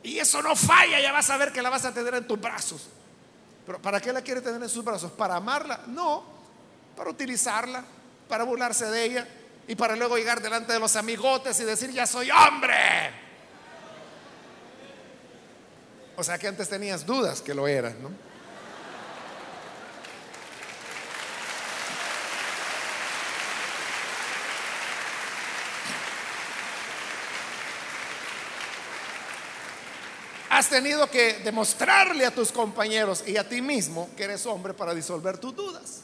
[0.03, 2.39] Y eso no falla, ya vas a ver que la vas a tener en tus
[2.39, 2.87] brazos.
[3.65, 5.11] Pero ¿para qué la quiere tener en sus brazos?
[5.11, 5.81] ¿Para amarla?
[5.87, 6.23] No,
[6.95, 7.83] para utilizarla,
[8.27, 9.27] para burlarse de ella
[9.67, 13.11] y para luego llegar delante de los amigotes y decir, ya soy hombre.
[16.15, 18.28] O sea que antes tenías dudas que lo eras, ¿no?
[30.59, 34.93] Has tenido que demostrarle a tus compañeros y a ti mismo que eres hombre para
[34.93, 36.01] disolver tus dudas.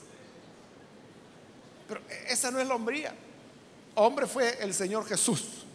[1.89, 1.99] Pero
[2.29, 3.13] esa no es la hombría.
[3.95, 5.65] Hombre fue el Señor Jesús,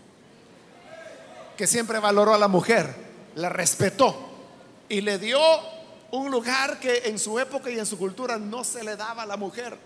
[1.59, 2.95] que siempre valoró a la mujer,
[3.35, 4.17] la respetó
[4.89, 5.39] y le dio
[6.13, 9.27] un lugar que en su época y en su cultura no se le daba a
[9.27, 9.77] la mujer.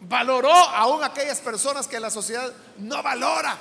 [0.00, 3.56] Valoró aún aquellas personas que la sociedad no valora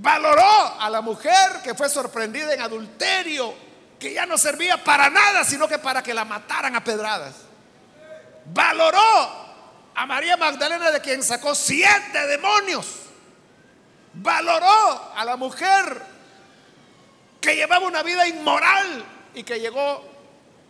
[0.00, 3.54] valoró a la mujer que fue sorprendida en adulterio,
[3.98, 7.34] que ya no servía para nada, sino que para que la mataran a pedradas.
[8.46, 9.50] Valoró
[9.94, 12.86] a María Magdalena de quien sacó siete demonios.
[14.14, 16.02] Valoró a la mujer
[17.40, 20.02] que llevaba una vida inmoral y que llegó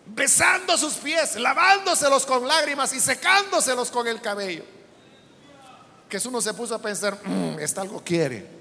[0.07, 4.65] besando sus pies, lavándoselos con lágrimas y secándoselos con el cabello.
[6.09, 8.60] Que uno se puso a pensar, mm, esta algo quiere.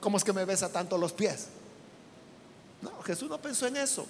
[0.00, 1.48] ¿Cómo es que me besa tanto los pies?
[2.82, 4.06] No, Jesús no pensó en eso.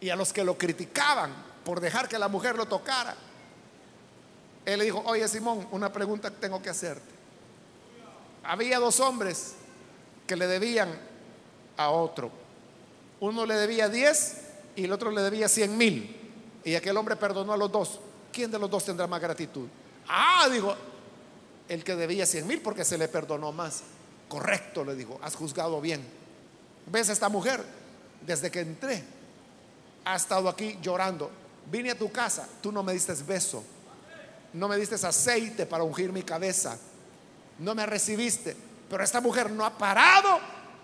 [0.00, 1.32] Y a los que lo criticaban
[1.64, 3.16] por dejar que la mujer lo tocara,
[4.64, 7.10] él le dijo, oye Simón, una pregunta tengo que hacerte.
[8.42, 9.54] Había dos hombres
[10.26, 10.90] que le debían
[11.76, 12.30] a otro.
[13.20, 14.42] Uno le debía 10
[14.76, 16.16] y el otro le debía 100 mil.
[16.64, 18.00] Y aquel hombre perdonó a los dos.
[18.32, 19.66] ¿Quién de los dos tendrá más gratitud?
[20.08, 20.74] Ah, digo,
[21.70, 23.82] el que debía 100 mil porque se le perdonó más.
[24.28, 26.04] Correcto, le dijo, has juzgado bien.
[26.86, 27.64] ¿Ves a esta mujer?
[28.26, 29.04] Desde que entré,
[30.04, 31.30] ha estado aquí llorando.
[31.70, 33.62] Vine a tu casa, tú no me diste beso,
[34.52, 36.76] no me diste aceite para ungir mi cabeza,
[37.60, 38.56] no me recibiste.
[38.88, 40.40] Pero esta mujer no ha parado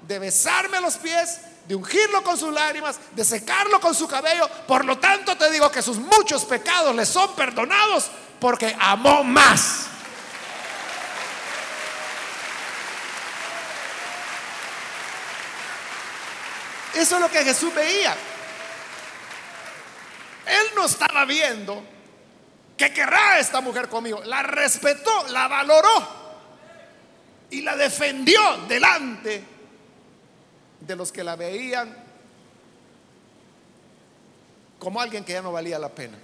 [0.07, 4.49] de besarme los pies, de ungirlo con sus lágrimas, de secarlo con su cabello.
[4.69, 8.09] Por lo tanto te digo que sus muchos pecados le son perdonados
[8.39, 9.96] porque amó más.
[16.97, 18.15] Eso es lo que Jesús veía.
[20.47, 21.83] Él no estaba viendo
[22.77, 24.23] que querrá esta mujer conmigo.
[24.25, 26.09] La respetó, la valoró
[27.51, 29.45] y la defendió delante
[30.81, 32.05] de los que la veían
[34.79, 36.19] como alguien que ya no valía la pena.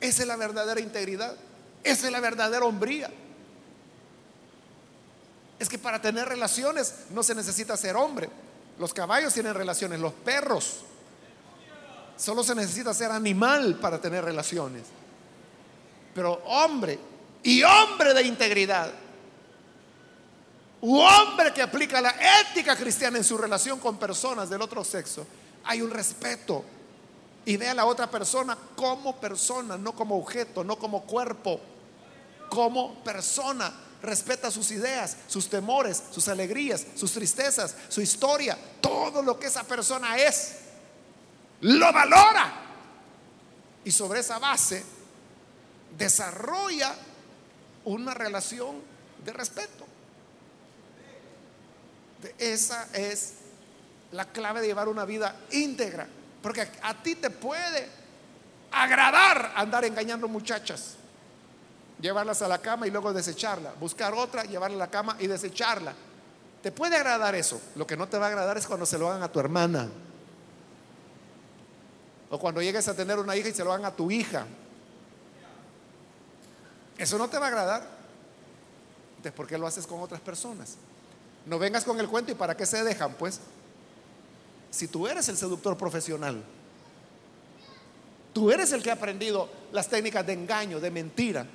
[0.00, 1.34] Esa es la verdadera integridad.
[1.82, 3.10] Esa es la verdadera hombría.
[5.58, 8.28] Es que para tener relaciones no se necesita ser hombre.
[8.80, 10.78] Los caballos tienen relaciones, los perros.
[12.16, 14.84] Solo se necesita ser animal para tener relaciones.
[16.14, 16.98] Pero hombre
[17.42, 18.90] y hombre de integridad,
[20.80, 25.26] u hombre que aplica la ética cristiana en su relación con personas del otro sexo,
[25.64, 26.64] hay un respeto.
[27.44, 31.60] Y ve a la otra persona como persona, no como objeto, no como cuerpo,
[32.48, 33.70] como persona
[34.02, 39.64] respeta sus ideas, sus temores, sus alegrías, sus tristezas, su historia, todo lo que esa
[39.64, 40.56] persona es.
[41.60, 42.52] Lo valora.
[43.84, 44.82] Y sobre esa base
[45.96, 46.94] desarrolla
[47.84, 48.76] una relación
[49.24, 49.86] de respeto.
[52.38, 53.34] Esa es
[54.12, 56.06] la clave de llevar una vida íntegra.
[56.42, 57.88] Porque a ti te puede
[58.70, 60.96] agradar andar engañando muchachas
[62.00, 65.94] llevarlas a la cama y luego desecharla, buscar otra, llevarla a la cama y desecharla.
[66.62, 67.60] ¿Te puede agradar eso?
[67.76, 69.88] Lo que no te va a agradar es cuando se lo hagan a tu hermana.
[72.30, 74.46] O cuando llegues a tener una hija y se lo hagan a tu hija.
[76.98, 77.82] Eso no te va a agradar.
[79.16, 80.76] Entonces, ¿por qué lo haces con otras personas?
[81.46, 83.40] No vengas con el cuento y para qué se dejan, pues.
[84.70, 86.42] Si tú eres el seductor profesional,
[88.32, 91.46] tú eres el que ha aprendido las técnicas de engaño, de mentira,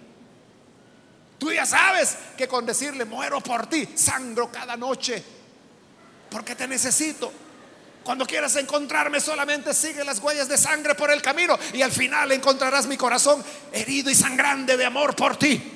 [1.38, 5.24] Tú ya sabes que con decirle muero por ti, sangro cada noche,
[6.30, 7.32] porque te necesito.
[8.04, 12.32] Cuando quieras encontrarme solamente sigue las huellas de sangre por el camino y al final
[12.32, 15.75] encontrarás mi corazón herido y sangrante de amor por ti.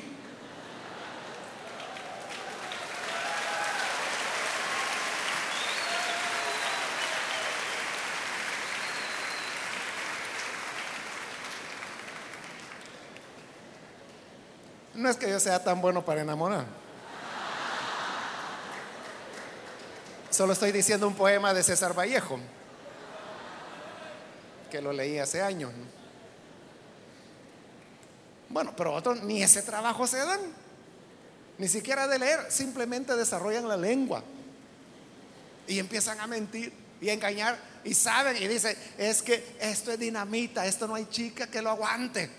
[15.10, 16.66] Es que yo sea tan bueno para enamorar.
[20.30, 22.40] Solo estoy diciendo un poema de César Vallejo,
[24.70, 25.72] que lo leí hace años.
[28.50, 30.42] Bueno, pero otros ni ese trabajo se dan,
[31.58, 34.24] ni siquiera de leer, simplemente desarrollan la lengua
[35.68, 39.98] y empiezan a mentir y a engañar y saben y dicen, es que esto es
[39.98, 42.30] dinamita, esto no hay chica que lo aguante.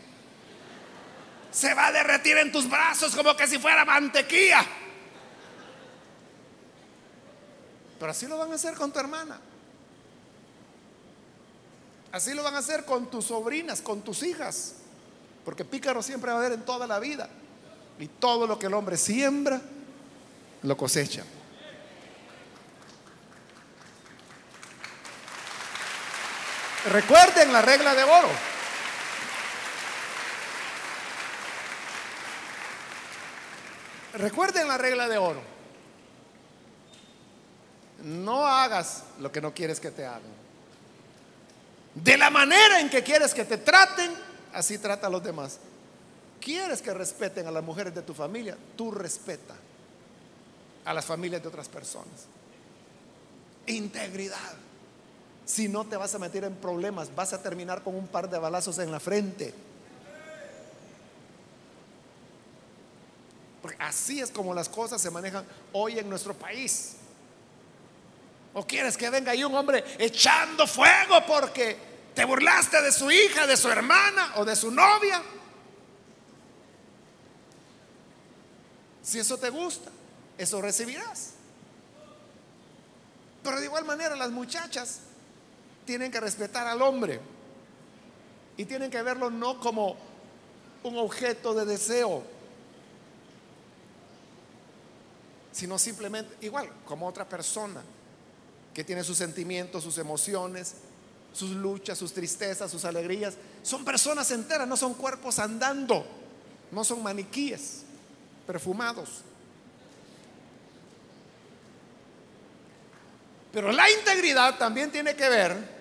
[1.50, 4.64] Se va a derretir en tus brazos como que si fuera mantequilla.
[7.98, 9.38] Pero así lo van a hacer con tu hermana.
[12.12, 14.74] Así lo van a hacer con tus sobrinas, con tus hijas.
[15.44, 17.28] Porque pícaro siempre va a haber en toda la vida.
[17.98, 19.60] Y todo lo que el hombre siembra,
[20.62, 21.24] lo cosecha.
[26.90, 28.49] Recuerden la regla de oro.
[34.14, 35.40] Recuerden la regla de oro.
[38.02, 40.40] No hagas lo que no quieres que te hagan.
[41.94, 44.12] De la manera en que quieres que te traten,
[44.52, 45.58] así trata a los demás.
[46.40, 48.56] ¿Quieres que respeten a las mujeres de tu familia?
[48.76, 49.54] Tú respeta
[50.84, 52.26] a las familias de otras personas.
[53.66, 54.54] Integridad.
[55.44, 58.38] Si no te vas a meter en problemas, vas a terminar con un par de
[58.38, 59.52] balazos en la frente.
[63.60, 66.96] Porque así es como las cosas se manejan hoy en nuestro país.
[68.52, 71.76] ¿O quieres que venga ahí un hombre echando fuego porque
[72.14, 75.22] te burlaste de su hija, de su hermana o de su novia?
[79.02, 79.90] Si eso te gusta,
[80.38, 81.34] eso recibirás.
[83.42, 85.00] Pero de igual manera las muchachas
[85.84, 87.20] tienen que respetar al hombre
[88.56, 89.96] y tienen que verlo no como
[90.82, 92.22] un objeto de deseo,
[95.52, 97.82] sino simplemente igual como otra persona
[98.74, 100.74] que tiene sus sentimientos, sus emociones,
[101.32, 103.34] sus luchas, sus tristezas, sus alegrías.
[103.62, 106.06] Son personas enteras, no son cuerpos andando,
[106.70, 107.82] no son maniquíes
[108.46, 109.22] perfumados.
[113.52, 115.80] Pero la integridad también tiene que ver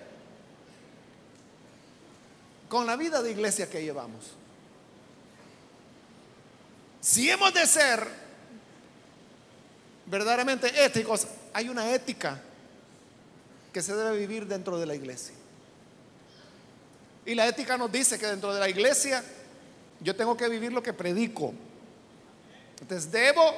[2.68, 4.32] con la vida de iglesia que llevamos.
[7.00, 8.29] Si hemos de ser
[10.10, 12.40] verdaderamente éticos, hay una ética
[13.72, 15.34] que se debe vivir dentro de la iglesia.
[17.24, 19.22] Y la ética nos dice que dentro de la iglesia
[20.00, 21.54] yo tengo que vivir lo que predico.
[22.80, 23.54] Entonces debo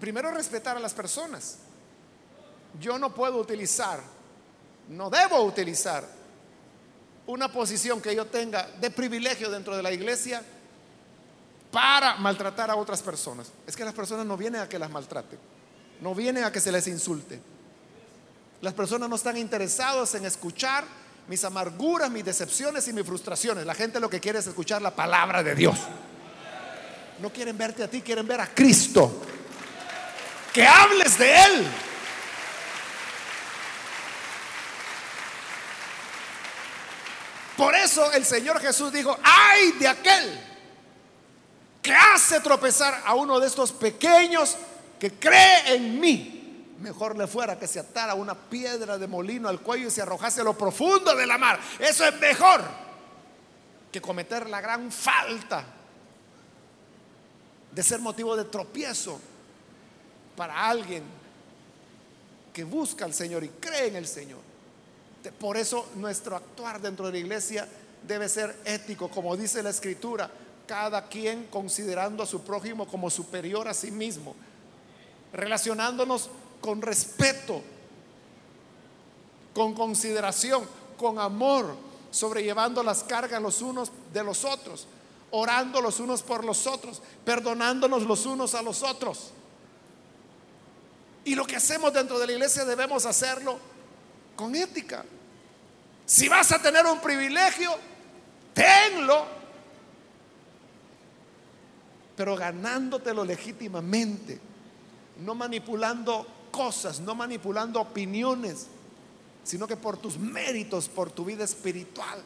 [0.00, 1.58] primero respetar a las personas.
[2.80, 4.00] Yo no puedo utilizar,
[4.88, 6.04] no debo utilizar
[7.26, 10.42] una posición que yo tenga de privilegio dentro de la iglesia
[11.72, 13.50] para maltratar a otras personas.
[13.66, 15.38] Es que las personas no vienen a que las maltraten,
[16.00, 17.40] no vienen a que se les insulte.
[18.60, 20.84] Las personas no están interesadas en escuchar
[21.26, 23.64] mis amarguras, mis decepciones y mis frustraciones.
[23.64, 25.78] La gente lo que quiere es escuchar la palabra de Dios.
[27.20, 29.10] No quieren verte a ti, quieren ver a Cristo
[30.52, 31.66] que hables de Él.
[37.56, 40.51] Por eso el Señor Jesús dijo, ay de aquel
[41.82, 44.56] que hace tropezar a uno de estos pequeños
[45.00, 46.38] que cree en mí.
[46.78, 50.40] Mejor le fuera que se atara una piedra de molino al cuello y se arrojase
[50.40, 51.58] a lo profundo de la mar.
[51.80, 52.62] Eso es mejor
[53.90, 55.64] que cometer la gran falta
[57.72, 59.20] de ser motivo de tropiezo
[60.36, 61.02] para alguien
[62.52, 64.40] que busca al Señor y cree en el Señor.
[65.38, 67.68] Por eso nuestro actuar dentro de la iglesia
[68.06, 70.30] debe ser ético, como dice la escritura,
[70.66, 74.34] cada quien considerando a su prójimo como superior a sí mismo,
[75.32, 77.62] relacionándonos con respeto,
[79.54, 81.74] con consideración, con amor,
[82.10, 84.86] sobrellevando las cargas los unos de los otros,
[85.30, 89.32] orando los unos por los otros, perdonándonos los unos a los otros.
[91.24, 93.58] Y lo que hacemos dentro de la iglesia debemos hacerlo
[94.36, 95.04] con ética.
[96.04, 97.70] Si vas a tener un privilegio,
[98.52, 99.41] tenlo,
[102.16, 104.40] pero ganándotelo legítimamente,
[105.20, 108.66] no manipulando cosas, no manipulando opiniones,
[109.44, 112.22] sino que por tus méritos, por tu vida espiritual.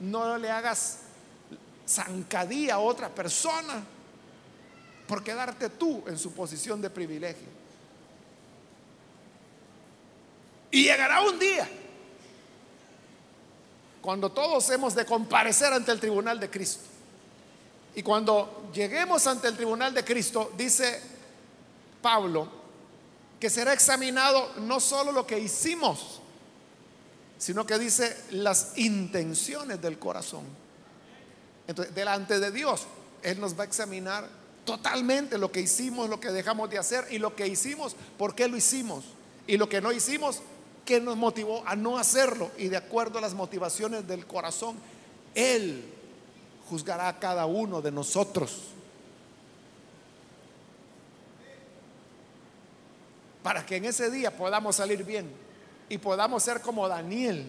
[0.00, 0.98] No le hagas
[1.88, 3.82] zancadía a otra persona
[5.06, 7.48] por quedarte tú en su posición de privilegio.
[10.70, 11.68] Y llegará un día
[14.00, 16.91] cuando todos hemos de comparecer ante el tribunal de Cristo.
[17.94, 21.00] Y cuando lleguemos ante el tribunal de Cristo, dice
[22.00, 22.48] Pablo,
[23.38, 26.20] que será examinado no solo lo que hicimos,
[27.38, 30.44] sino que dice las intenciones del corazón.
[31.66, 32.86] Entonces, delante de Dios,
[33.22, 34.28] Él nos va a examinar
[34.64, 38.48] totalmente lo que hicimos, lo que dejamos de hacer y lo que hicimos, por qué
[38.48, 39.04] lo hicimos.
[39.46, 40.40] Y lo que no hicimos,
[40.84, 42.50] qué nos motivó a no hacerlo.
[42.58, 44.76] Y de acuerdo a las motivaciones del corazón,
[45.34, 45.84] Él
[46.72, 48.68] juzgará a cada uno de nosotros.
[53.42, 55.30] Para que en ese día podamos salir bien
[55.90, 57.46] y podamos ser como Daniel,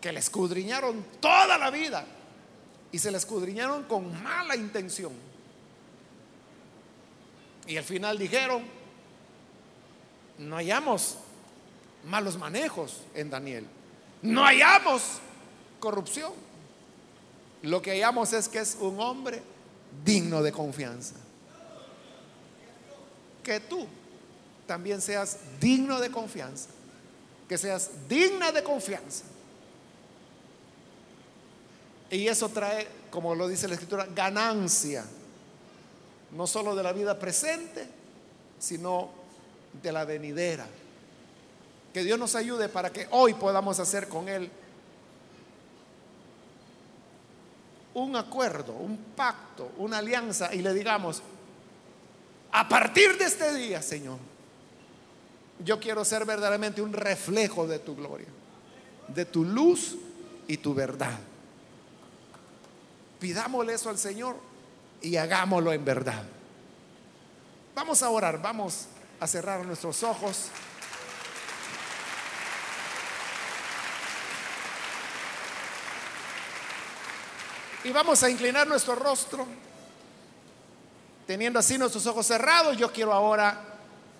[0.00, 2.06] que le escudriñaron toda la vida
[2.90, 5.12] y se le escudriñaron con mala intención.
[7.66, 8.62] Y al final dijeron,
[10.38, 11.18] no hallamos
[12.06, 13.66] malos manejos en Daniel,
[14.22, 15.20] no hallamos
[15.78, 16.47] corrupción.
[17.62, 19.42] Lo que hallamos es que es un hombre
[20.04, 21.14] digno de confianza.
[23.42, 23.86] Que tú
[24.66, 26.68] también seas digno de confianza,
[27.48, 29.24] que seas digna de confianza.
[32.10, 35.04] Y eso trae, como lo dice la escritura, ganancia,
[36.30, 37.86] no solo de la vida presente,
[38.58, 39.10] sino
[39.82, 40.66] de la venidera.
[41.92, 44.50] Que Dios nos ayude para que hoy podamos hacer con Él
[47.98, 51.22] un acuerdo, un pacto, una alianza y le digamos,
[52.52, 54.18] a partir de este día, Señor,
[55.64, 58.28] yo quiero ser verdaderamente un reflejo de tu gloria,
[59.08, 59.96] de tu luz
[60.46, 61.18] y tu verdad.
[63.18, 64.36] Pidámosle eso al Señor
[65.02, 66.22] y hagámoslo en verdad.
[67.74, 68.86] Vamos a orar, vamos
[69.20, 70.50] a cerrar nuestros ojos.
[77.84, 79.46] Y vamos a inclinar nuestro rostro,
[81.26, 82.76] teniendo así nuestros ojos cerrados.
[82.76, 83.62] Yo quiero ahora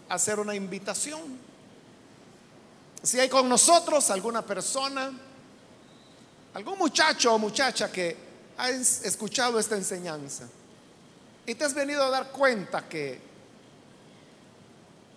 [0.08, 1.38] hacer una invitación.
[3.02, 5.10] Si hay con nosotros alguna persona,
[6.54, 8.16] algún muchacho o muchacha que
[8.56, 10.48] has escuchado esta enseñanza
[11.46, 13.20] y te has venido a dar cuenta que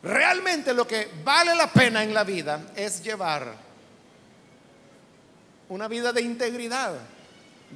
[0.04, 3.56] realmente lo que vale la pena en la vida es llevar
[5.70, 6.94] una vida de integridad,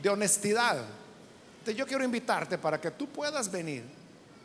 [0.02, 0.84] de honestidad.
[1.60, 3.84] Entonces yo quiero invitarte para que tú puedas venir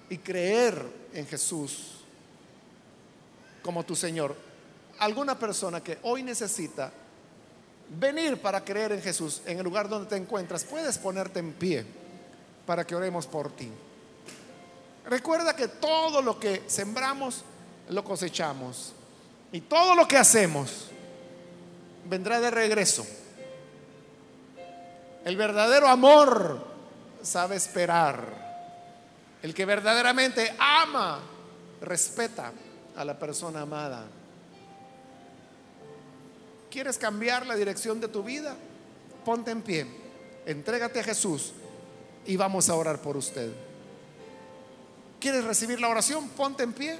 [0.08, 0.82] y creer
[1.12, 2.00] en Jesús
[3.62, 4.34] como tu Señor.
[4.98, 6.92] Alguna persona que hoy necesita
[7.98, 11.84] venir para creer en Jesús en el lugar donde te encuentras, puedes ponerte en pie
[12.66, 13.68] para que oremos por ti.
[15.06, 17.42] Recuerda que todo lo que sembramos,
[17.88, 18.92] lo cosechamos.
[19.52, 20.86] Y todo lo que hacemos
[22.08, 23.04] vendrá de regreso.
[25.24, 26.66] El verdadero amor
[27.22, 28.50] sabe esperar.
[29.42, 31.20] El que verdaderamente ama,
[31.80, 32.52] respeta
[32.96, 34.04] a la persona amada.
[36.70, 38.54] ¿Quieres cambiar la dirección de tu vida?
[39.24, 39.86] Ponte en pie,
[40.46, 41.52] entrégate a Jesús
[42.26, 43.50] y vamos a orar por usted.
[45.18, 46.28] ¿Quieres recibir la oración?
[46.30, 46.98] Ponte en pie.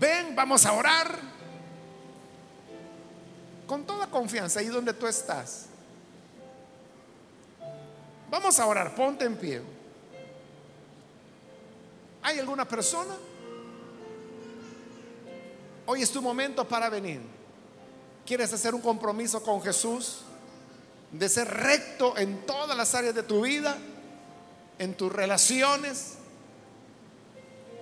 [0.00, 1.18] Ven, vamos a orar.
[3.66, 5.66] Con toda confianza, ahí donde tú estás.
[8.34, 9.62] Vamos a orar, ponte en pie.
[12.20, 13.14] ¿Hay alguna persona?
[15.86, 17.20] Hoy es tu momento para venir.
[18.26, 20.22] ¿Quieres hacer un compromiso con Jesús?
[21.12, 23.78] De ser recto en todas las áreas de tu vida,
[24.80, 26.14] en tus relaciones,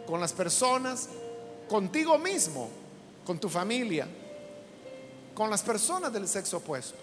[0.06, 1.08] con las personas,
[1.66, 2.68] contigo mismo,
[3.24, 4.06] con tu familia,
[5.34, 6.98] con las personas del sexo opuesto,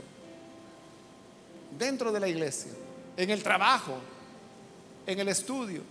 [1.80, 2.74] dentro de la iglesia,
[3.18, 3.98] en el trabajo,
[5.06, 5.82] en el estudio,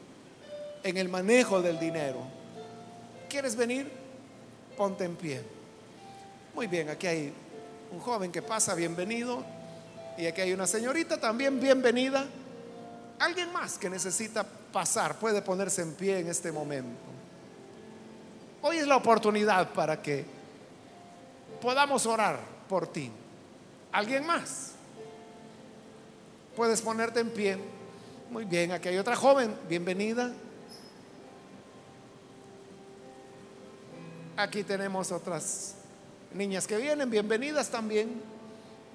[0.83, 2.21] en el manejo del dinero.
[3.29, 3.91] ¿Quieres venir?
[4.77, 5.43] Ponte en pie.
[6.55, 7.33] Muy bien, aquí hay
[7.93, 9.45] un joven que pasa, bienvenido.
[10.17, 12.27] Y aquí hay una señorita también, bienvenida.
[13.21, 16.99] Alguien más que necesita pasar puede ponerse en pie en este momento.
[18.63, 20.25] Hoy es la oportunidad para que
[21.61, 23.11] podamos orar por ti.
[23.93, 24.73] ¿Alguien más?
[26.59, 27.57] Puedes ponerte en pie.
[28.33, 30.33] Muy bien, aquí hay otra joven, bienvenida.
[34.37, 35.77] Aquí tenemos otras
[36.35, 38.21] Niñas que vienen, bienvenidas también.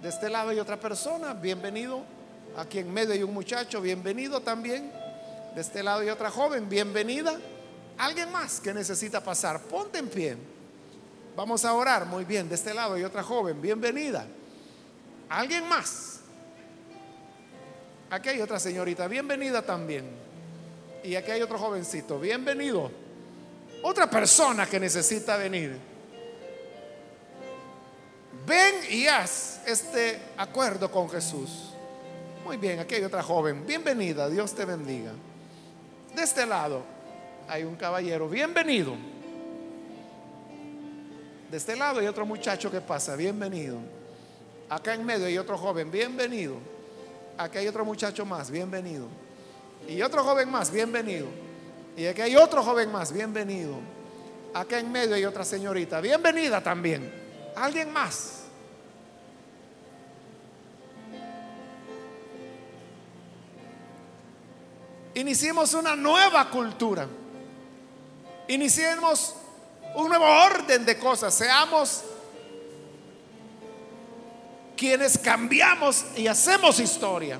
[0.01, 2.03] De este lado hay otra persona, bienvenido.
[2.57, 4.91] Aquí en medio hay un muchacho, bienvenido también.
[5.55, 7.39] De este lado hay otra joven, bienvenida.
[7.97, 10.35] Alguien más que necesita pasar, ponte en pie.
[11.33, 12.49] Vamos a orar, muy bien.
[12.49, 14.27] De este lado hay otra joven, bienvenida.
[15.29, 16.12] ¿Alguien más?
[18.13, 20.05] Aquí hay otra señorita, bienvenida también.
[21.03, 22.91] Y aquí hay otro jovencito, bienvenido.
[23.81, 25.75] Otra persona que necesita venir.
[28.45, 31.73] Ven y haz este acuerdo con Jesús.
[32.45, 33.65] Muy bien, aquí hay otra joven.
[33.65, 35.13] Bienvenida, Dios te bendiga.
[36.15, 36.83] De este lado
[37.47, 38.95] hay un caballero, bienvenido.
[41.49, 43.79] De este lado hay otro muchacho que pasa, bienvenido.
[44.69, 46.72] Acá en medio hay otro joven, bienvenido.
[47.37, 49.07] Acá hay otro muchacho más, bienvenido.
[49.87, 51.27] Y otro joven más, bienvenido.
[51.97, 53.75] Y aquí hay otro joven más, bienvenido.
[54.53, 57.11] Acá en medio hay otra señorita, bienvenida también.
[57.55, 58.43] Alguien más.
[65.15, 67.07] Iniciemos una nueva cultura.
[68.47, 69.35] Iniciemos
[69.95, 71.33] un nuevo orden de cosas.
[71.33, 72.03] Seamos
[74.83, 77.39] quienes cambiamos y hacemos historia.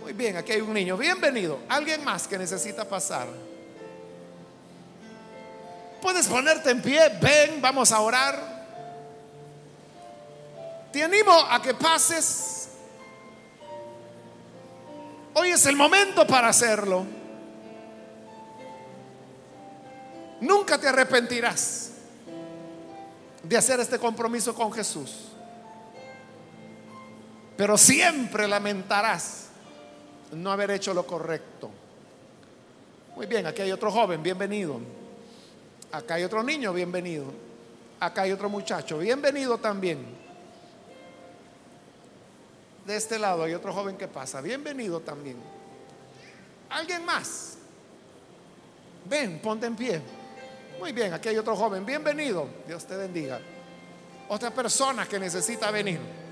[0.00, 0.96] Muy bien, aquí hay un niño.
[0.96, 1.58] Bienvenido.
[1.68, 3.28] Alguien más que necesita pasar.
[6.00, 7.10] Puedes ponerte en pie.
[7.20, 8.40] Ven, vamos a orar.
[10.90, 12.70] Te animo a que pases.
[15.34, 17.04] Hoy es el momento para hacerlo.
[20.40, 21.90] Nunca te arrepentirás
[23.42, 25.25] de hacer este compromiso con Jesús.
[27.56, 29.46] Pero siempre lamentarás
[30.32, 31.70] no haber hecho lo correcto.
[33.14, 34.78] Muy bien, aquí hay otro joven, bienvenido.
[35.90, 37.24] Acá hay otro niño, bienvenido.
[37.98, 40.04] Acá hay otro muchacho, bienvenido también.
[42.84, 45.36] De este lado hay otro joven que pasa, bienvenido también.
[46.68, 47.56] ¿Alguien más?
[49.08, 50.00] Ven, ponte en pie.
[50.78, 52.46] Muy bien, aquí hay otro joven, bienvenido.
[52.66, 53.40] Dios te bendiga.
[54.28, 56.25] Otra persona que necesita venir.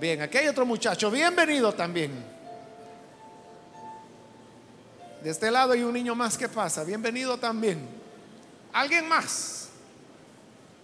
[0.00, 2.12] Bien, aquí hay otro muchacho, bienvenido también.
[5.22, 7.88] De este lado hay un niño más que pasa, bienvenido también.
[8.72, 9.68] ¿Alguien más?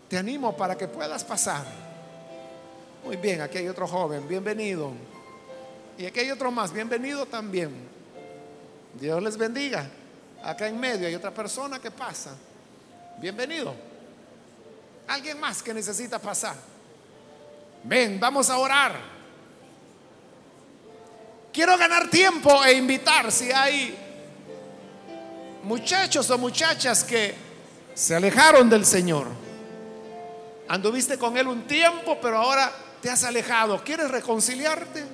[0.09, 1.67] Te animo para que puedas pasar.
[3.05, 4.93] Muy bien, aquí hay otro joven, bienvenido.
[5.99, 7.71] Y aquí hay otro más, bienvenido también.
[8.99, 9.89] Dios les bendiga.
[10.43, 12.35] Acá en medio hay otra persona que pasa.
[13.19, 13.75] Bienvenido.
[15.09, 16.70] Alguien más que necesita pasar.
[17.85, 19.11] Ven, vamos a orar.
[21.53, 23.97] Quiero ganar tiempo e invitar si hay
[25.64, 27.35] muchachos o muchachas que
[27.95, 29.26] se alejaron del Señor.
[30.68, 33.83] Anduviste con Él un tiempo, pero ahora te has alejado.
[33.83, 35.05] ¿Quieres reconciliarte?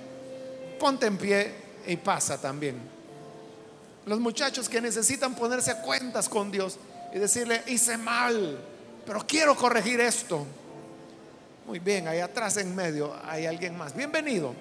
[0.78, 1.54] Ponte en pie
[1.86, 2.78] y pasa también.
[4.04, 6.78] Los muchachos que necesitan ponerse a cuentas con Dios
[7.14, 8.58] y decirle, hice mal,
[9.06, 10.46] pero quiero corregir esto.
[11.66, 13.94] Muy bien, ahí atrás en medio hay alguien más.
[13.94, 14.54] Bienvenido.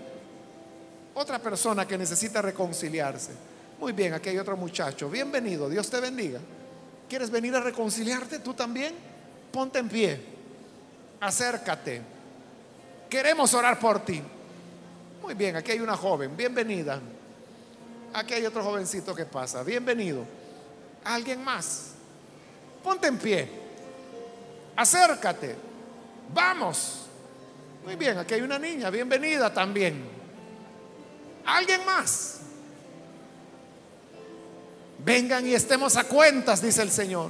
[1.13, 3.31] Otra persona que necesita reconciliarse.
[3.79, 5.07] Muy bien, aquí hay otro muchacho.
[5.07, 6.39] Bienvenido, Dios te bendiga.
[7.07, 8.95] ¿Quieres venir a reconciliarte tú también?
[9.51, 10.19] Ponte en pie.
[11.19, 12.01] Acércate.
[13.07, 14.19] Queremos orar por ti.
[15.21, 16.35] Muy bien, aquí hay una joven.
[16.35, 16.99] Bienvenida.
[18.13, 19.61] Aquí hay otro jovencito que pasa.
[19.61, 20.25] Bienvenido.
[21.03, 21.91] ¿Alguien más?
[22.83, 23.47] Ponte en pie.
[24.75, 25.74] Acércate.
[26.33, 27.05] Vamos.
[27.85, 28.89] Muy bien, aquí hay una niña.
[28.89, 30.03] Bienvenida también.
[31.45, 32.39] ¿Alguien más?
[34.99, 37.29] Vengan y estemos a cuentas, dice el Señor.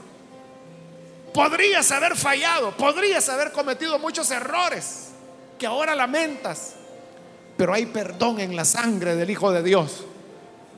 [1.33, 5.09] Podrías haber fallado, podrías haber cometido muchos errores
[5.59, 6.75] que ahora lamentas,
[7.57, 10.05] pero hay perdón en la sangre del Hijo de Dios.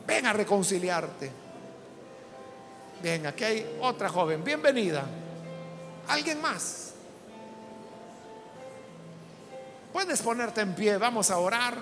[0.07, 1.31] Ven a reconciliarte.
[3.03, 4.43] Bien, aquí hay otra joven.
[4.43, 5.05] Bienvenida.
[6.07, 6.86] ¿Alguien más?
[9.93, 10.97] Puedes ponerte en pie.
[10.97, 11.75] Vamos a orar.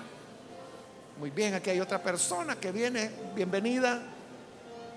[1.18, 3.10] Muy bien, aquí hay otra persona que viene.
[3.34, 4.02] Bienvenida.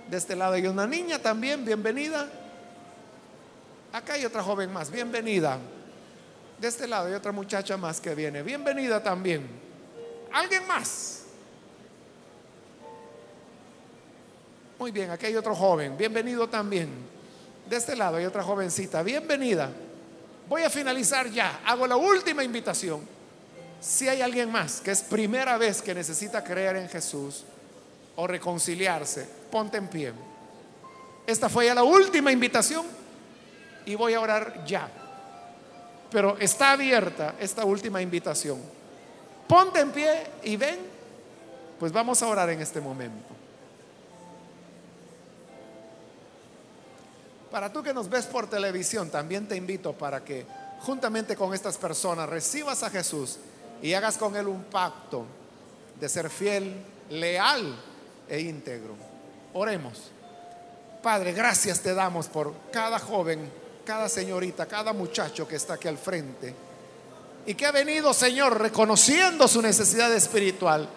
[0.09, 1.63] De este lado hay una niña también.
[1.63, 2.27] Bienvenida.
[3.93, 4.91] Acá hay otra joven más.
[4.91, 5.59] Bienvenida.
[6.59, 8.43] De este lado hay otra muchacha más que viene.
[8.43, 9.47] Bienvenida también.
[10.31, 11.23] ¿Alguien más?
[14.77, 15.97] Muy bien, aquí hay otro joven.
[15.97, 16.89] Bienvenido también.
[17.69, 19.03] De este lado hay otra jovencita.
[19.03, 19.71] Bienvenida.
[20.49, 21.61] Voy a finalizar ya.
[21.63, 23.07] Hago la última invitación.
[23.79, 27.45] Si hay alguien más que es primera vez que necesita creer en Jesús
[28.15, 30.11] o reconciliarse, ponte en pie.
[31.25, 32.85] Esta fue ya la última invitación
[33.85, 34.89] y voy a orar ya.
[36.11, 38.59] Pero está abierta esta última invitación.
[39.47, 40.79] Ponte en pie y ven,
[41.79, 43.38] pues vamos a orar en este momento.
[47.51, 50.45] Para tú que nos ves por televisión, también te invito para que
[50.81, 53.37] juntamente con estas personas, recibas a Jesús
[53.81, 55.25] y hagas con Él un pacto
[55.99, 56.75] de ser fiel,
[57.09, 57.75] leal
[58.27, 58.95] e íntegro.
[59.53, 60.11] Oremos.
[61.01, 63.49] Padre, gracias te damos por cada joven,
[63.85, 66.53] cada señorita, cada muchacho que está aquí al frente
[67.45, 70.87] y que ha venido, Señor, reconociendo su necesidad espiritual.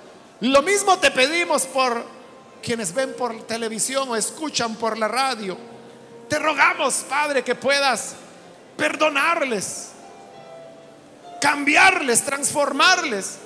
[0.41, 2.05] Lo mismo te pedimos por
[2.61, 5.57] quienes ven por televisión o escuchan por la radio.
[6.33, 8.15] Te rogamos, Padre, que puedas
[8.75, 9.91] perdonarles,
[11.43, 13.37] cambiarles, transformarles,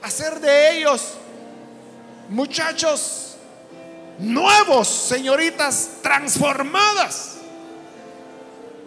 [0.00, 1.18] hacer de ellos
[2.30, 3.36] muchachos
[4.18, 7.34] nuevos, señoritas transformadas,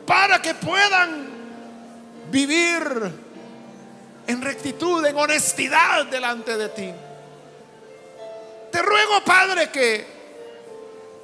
[0.08, 1.28] para que puedan
[2.32, 2.82] vivir
[4.26, 6.92] en rectitud, en honestidad delante de ti.
[8.72, 10.08] Te ruego, Padre, que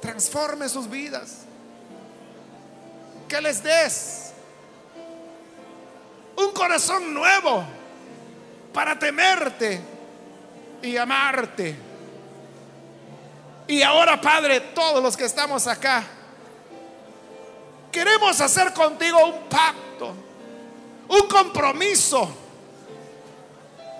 [0.00, 1.49] transforme sus vidas,
[3.30, 4.32] que les des
[6.36, 7.64] un corazón nuevo
[8.72, 9.80] para temerte
[10.82, 11.76] y amarte.
[13.68, 16.02] Y ahora, Padre, todos los que estamos acá,
[17.92, 20.12] queremos hacer contigo un pacto,
[21.08, 22.28] un compromiso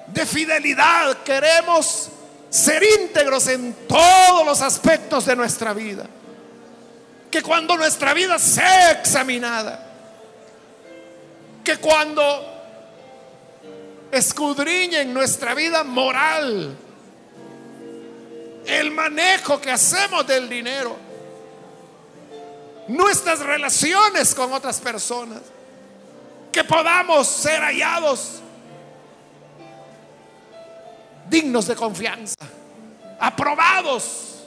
[0.09, 1.19] de fidelidad.
[1.23, 2.09] Queremos
[2.49, 6.07] ser íntegros en todos los aspectos de nuestra vida.
[7.31, 9.87] Que cuando nuestra vida sea examinada,
[11.63, 12.23] que cuando
[14.11, 16.77] escudriñen nuestra vida moral,
[18.67, 20.97] el manejo que hacemos del dinero,
[22.89, 25.41] nuestras relaciones con otras personas,
[26.51, 28.41] que podamos ser hallados
[31.29, 32.35] dignos de confianza,
[33.21, 34.45] aprobados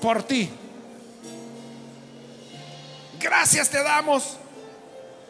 [0.00, 0.48] por ti.
[3.20, 4.36] Gracias te damos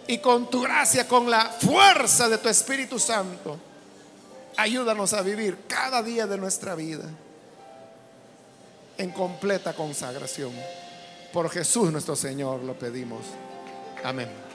[0.06, 3.58] y con tu gracia, con la fuerza de tu Espíritu Santo,
[4.56, 7.04] ayúdanos a vivir cada día de nuestra vida
[8.96, 10.52] en completa consagración.
[11.32, 13.24] Por Jesús nuestro Señor lo pedimos.
[14.04, 14.49] Amén.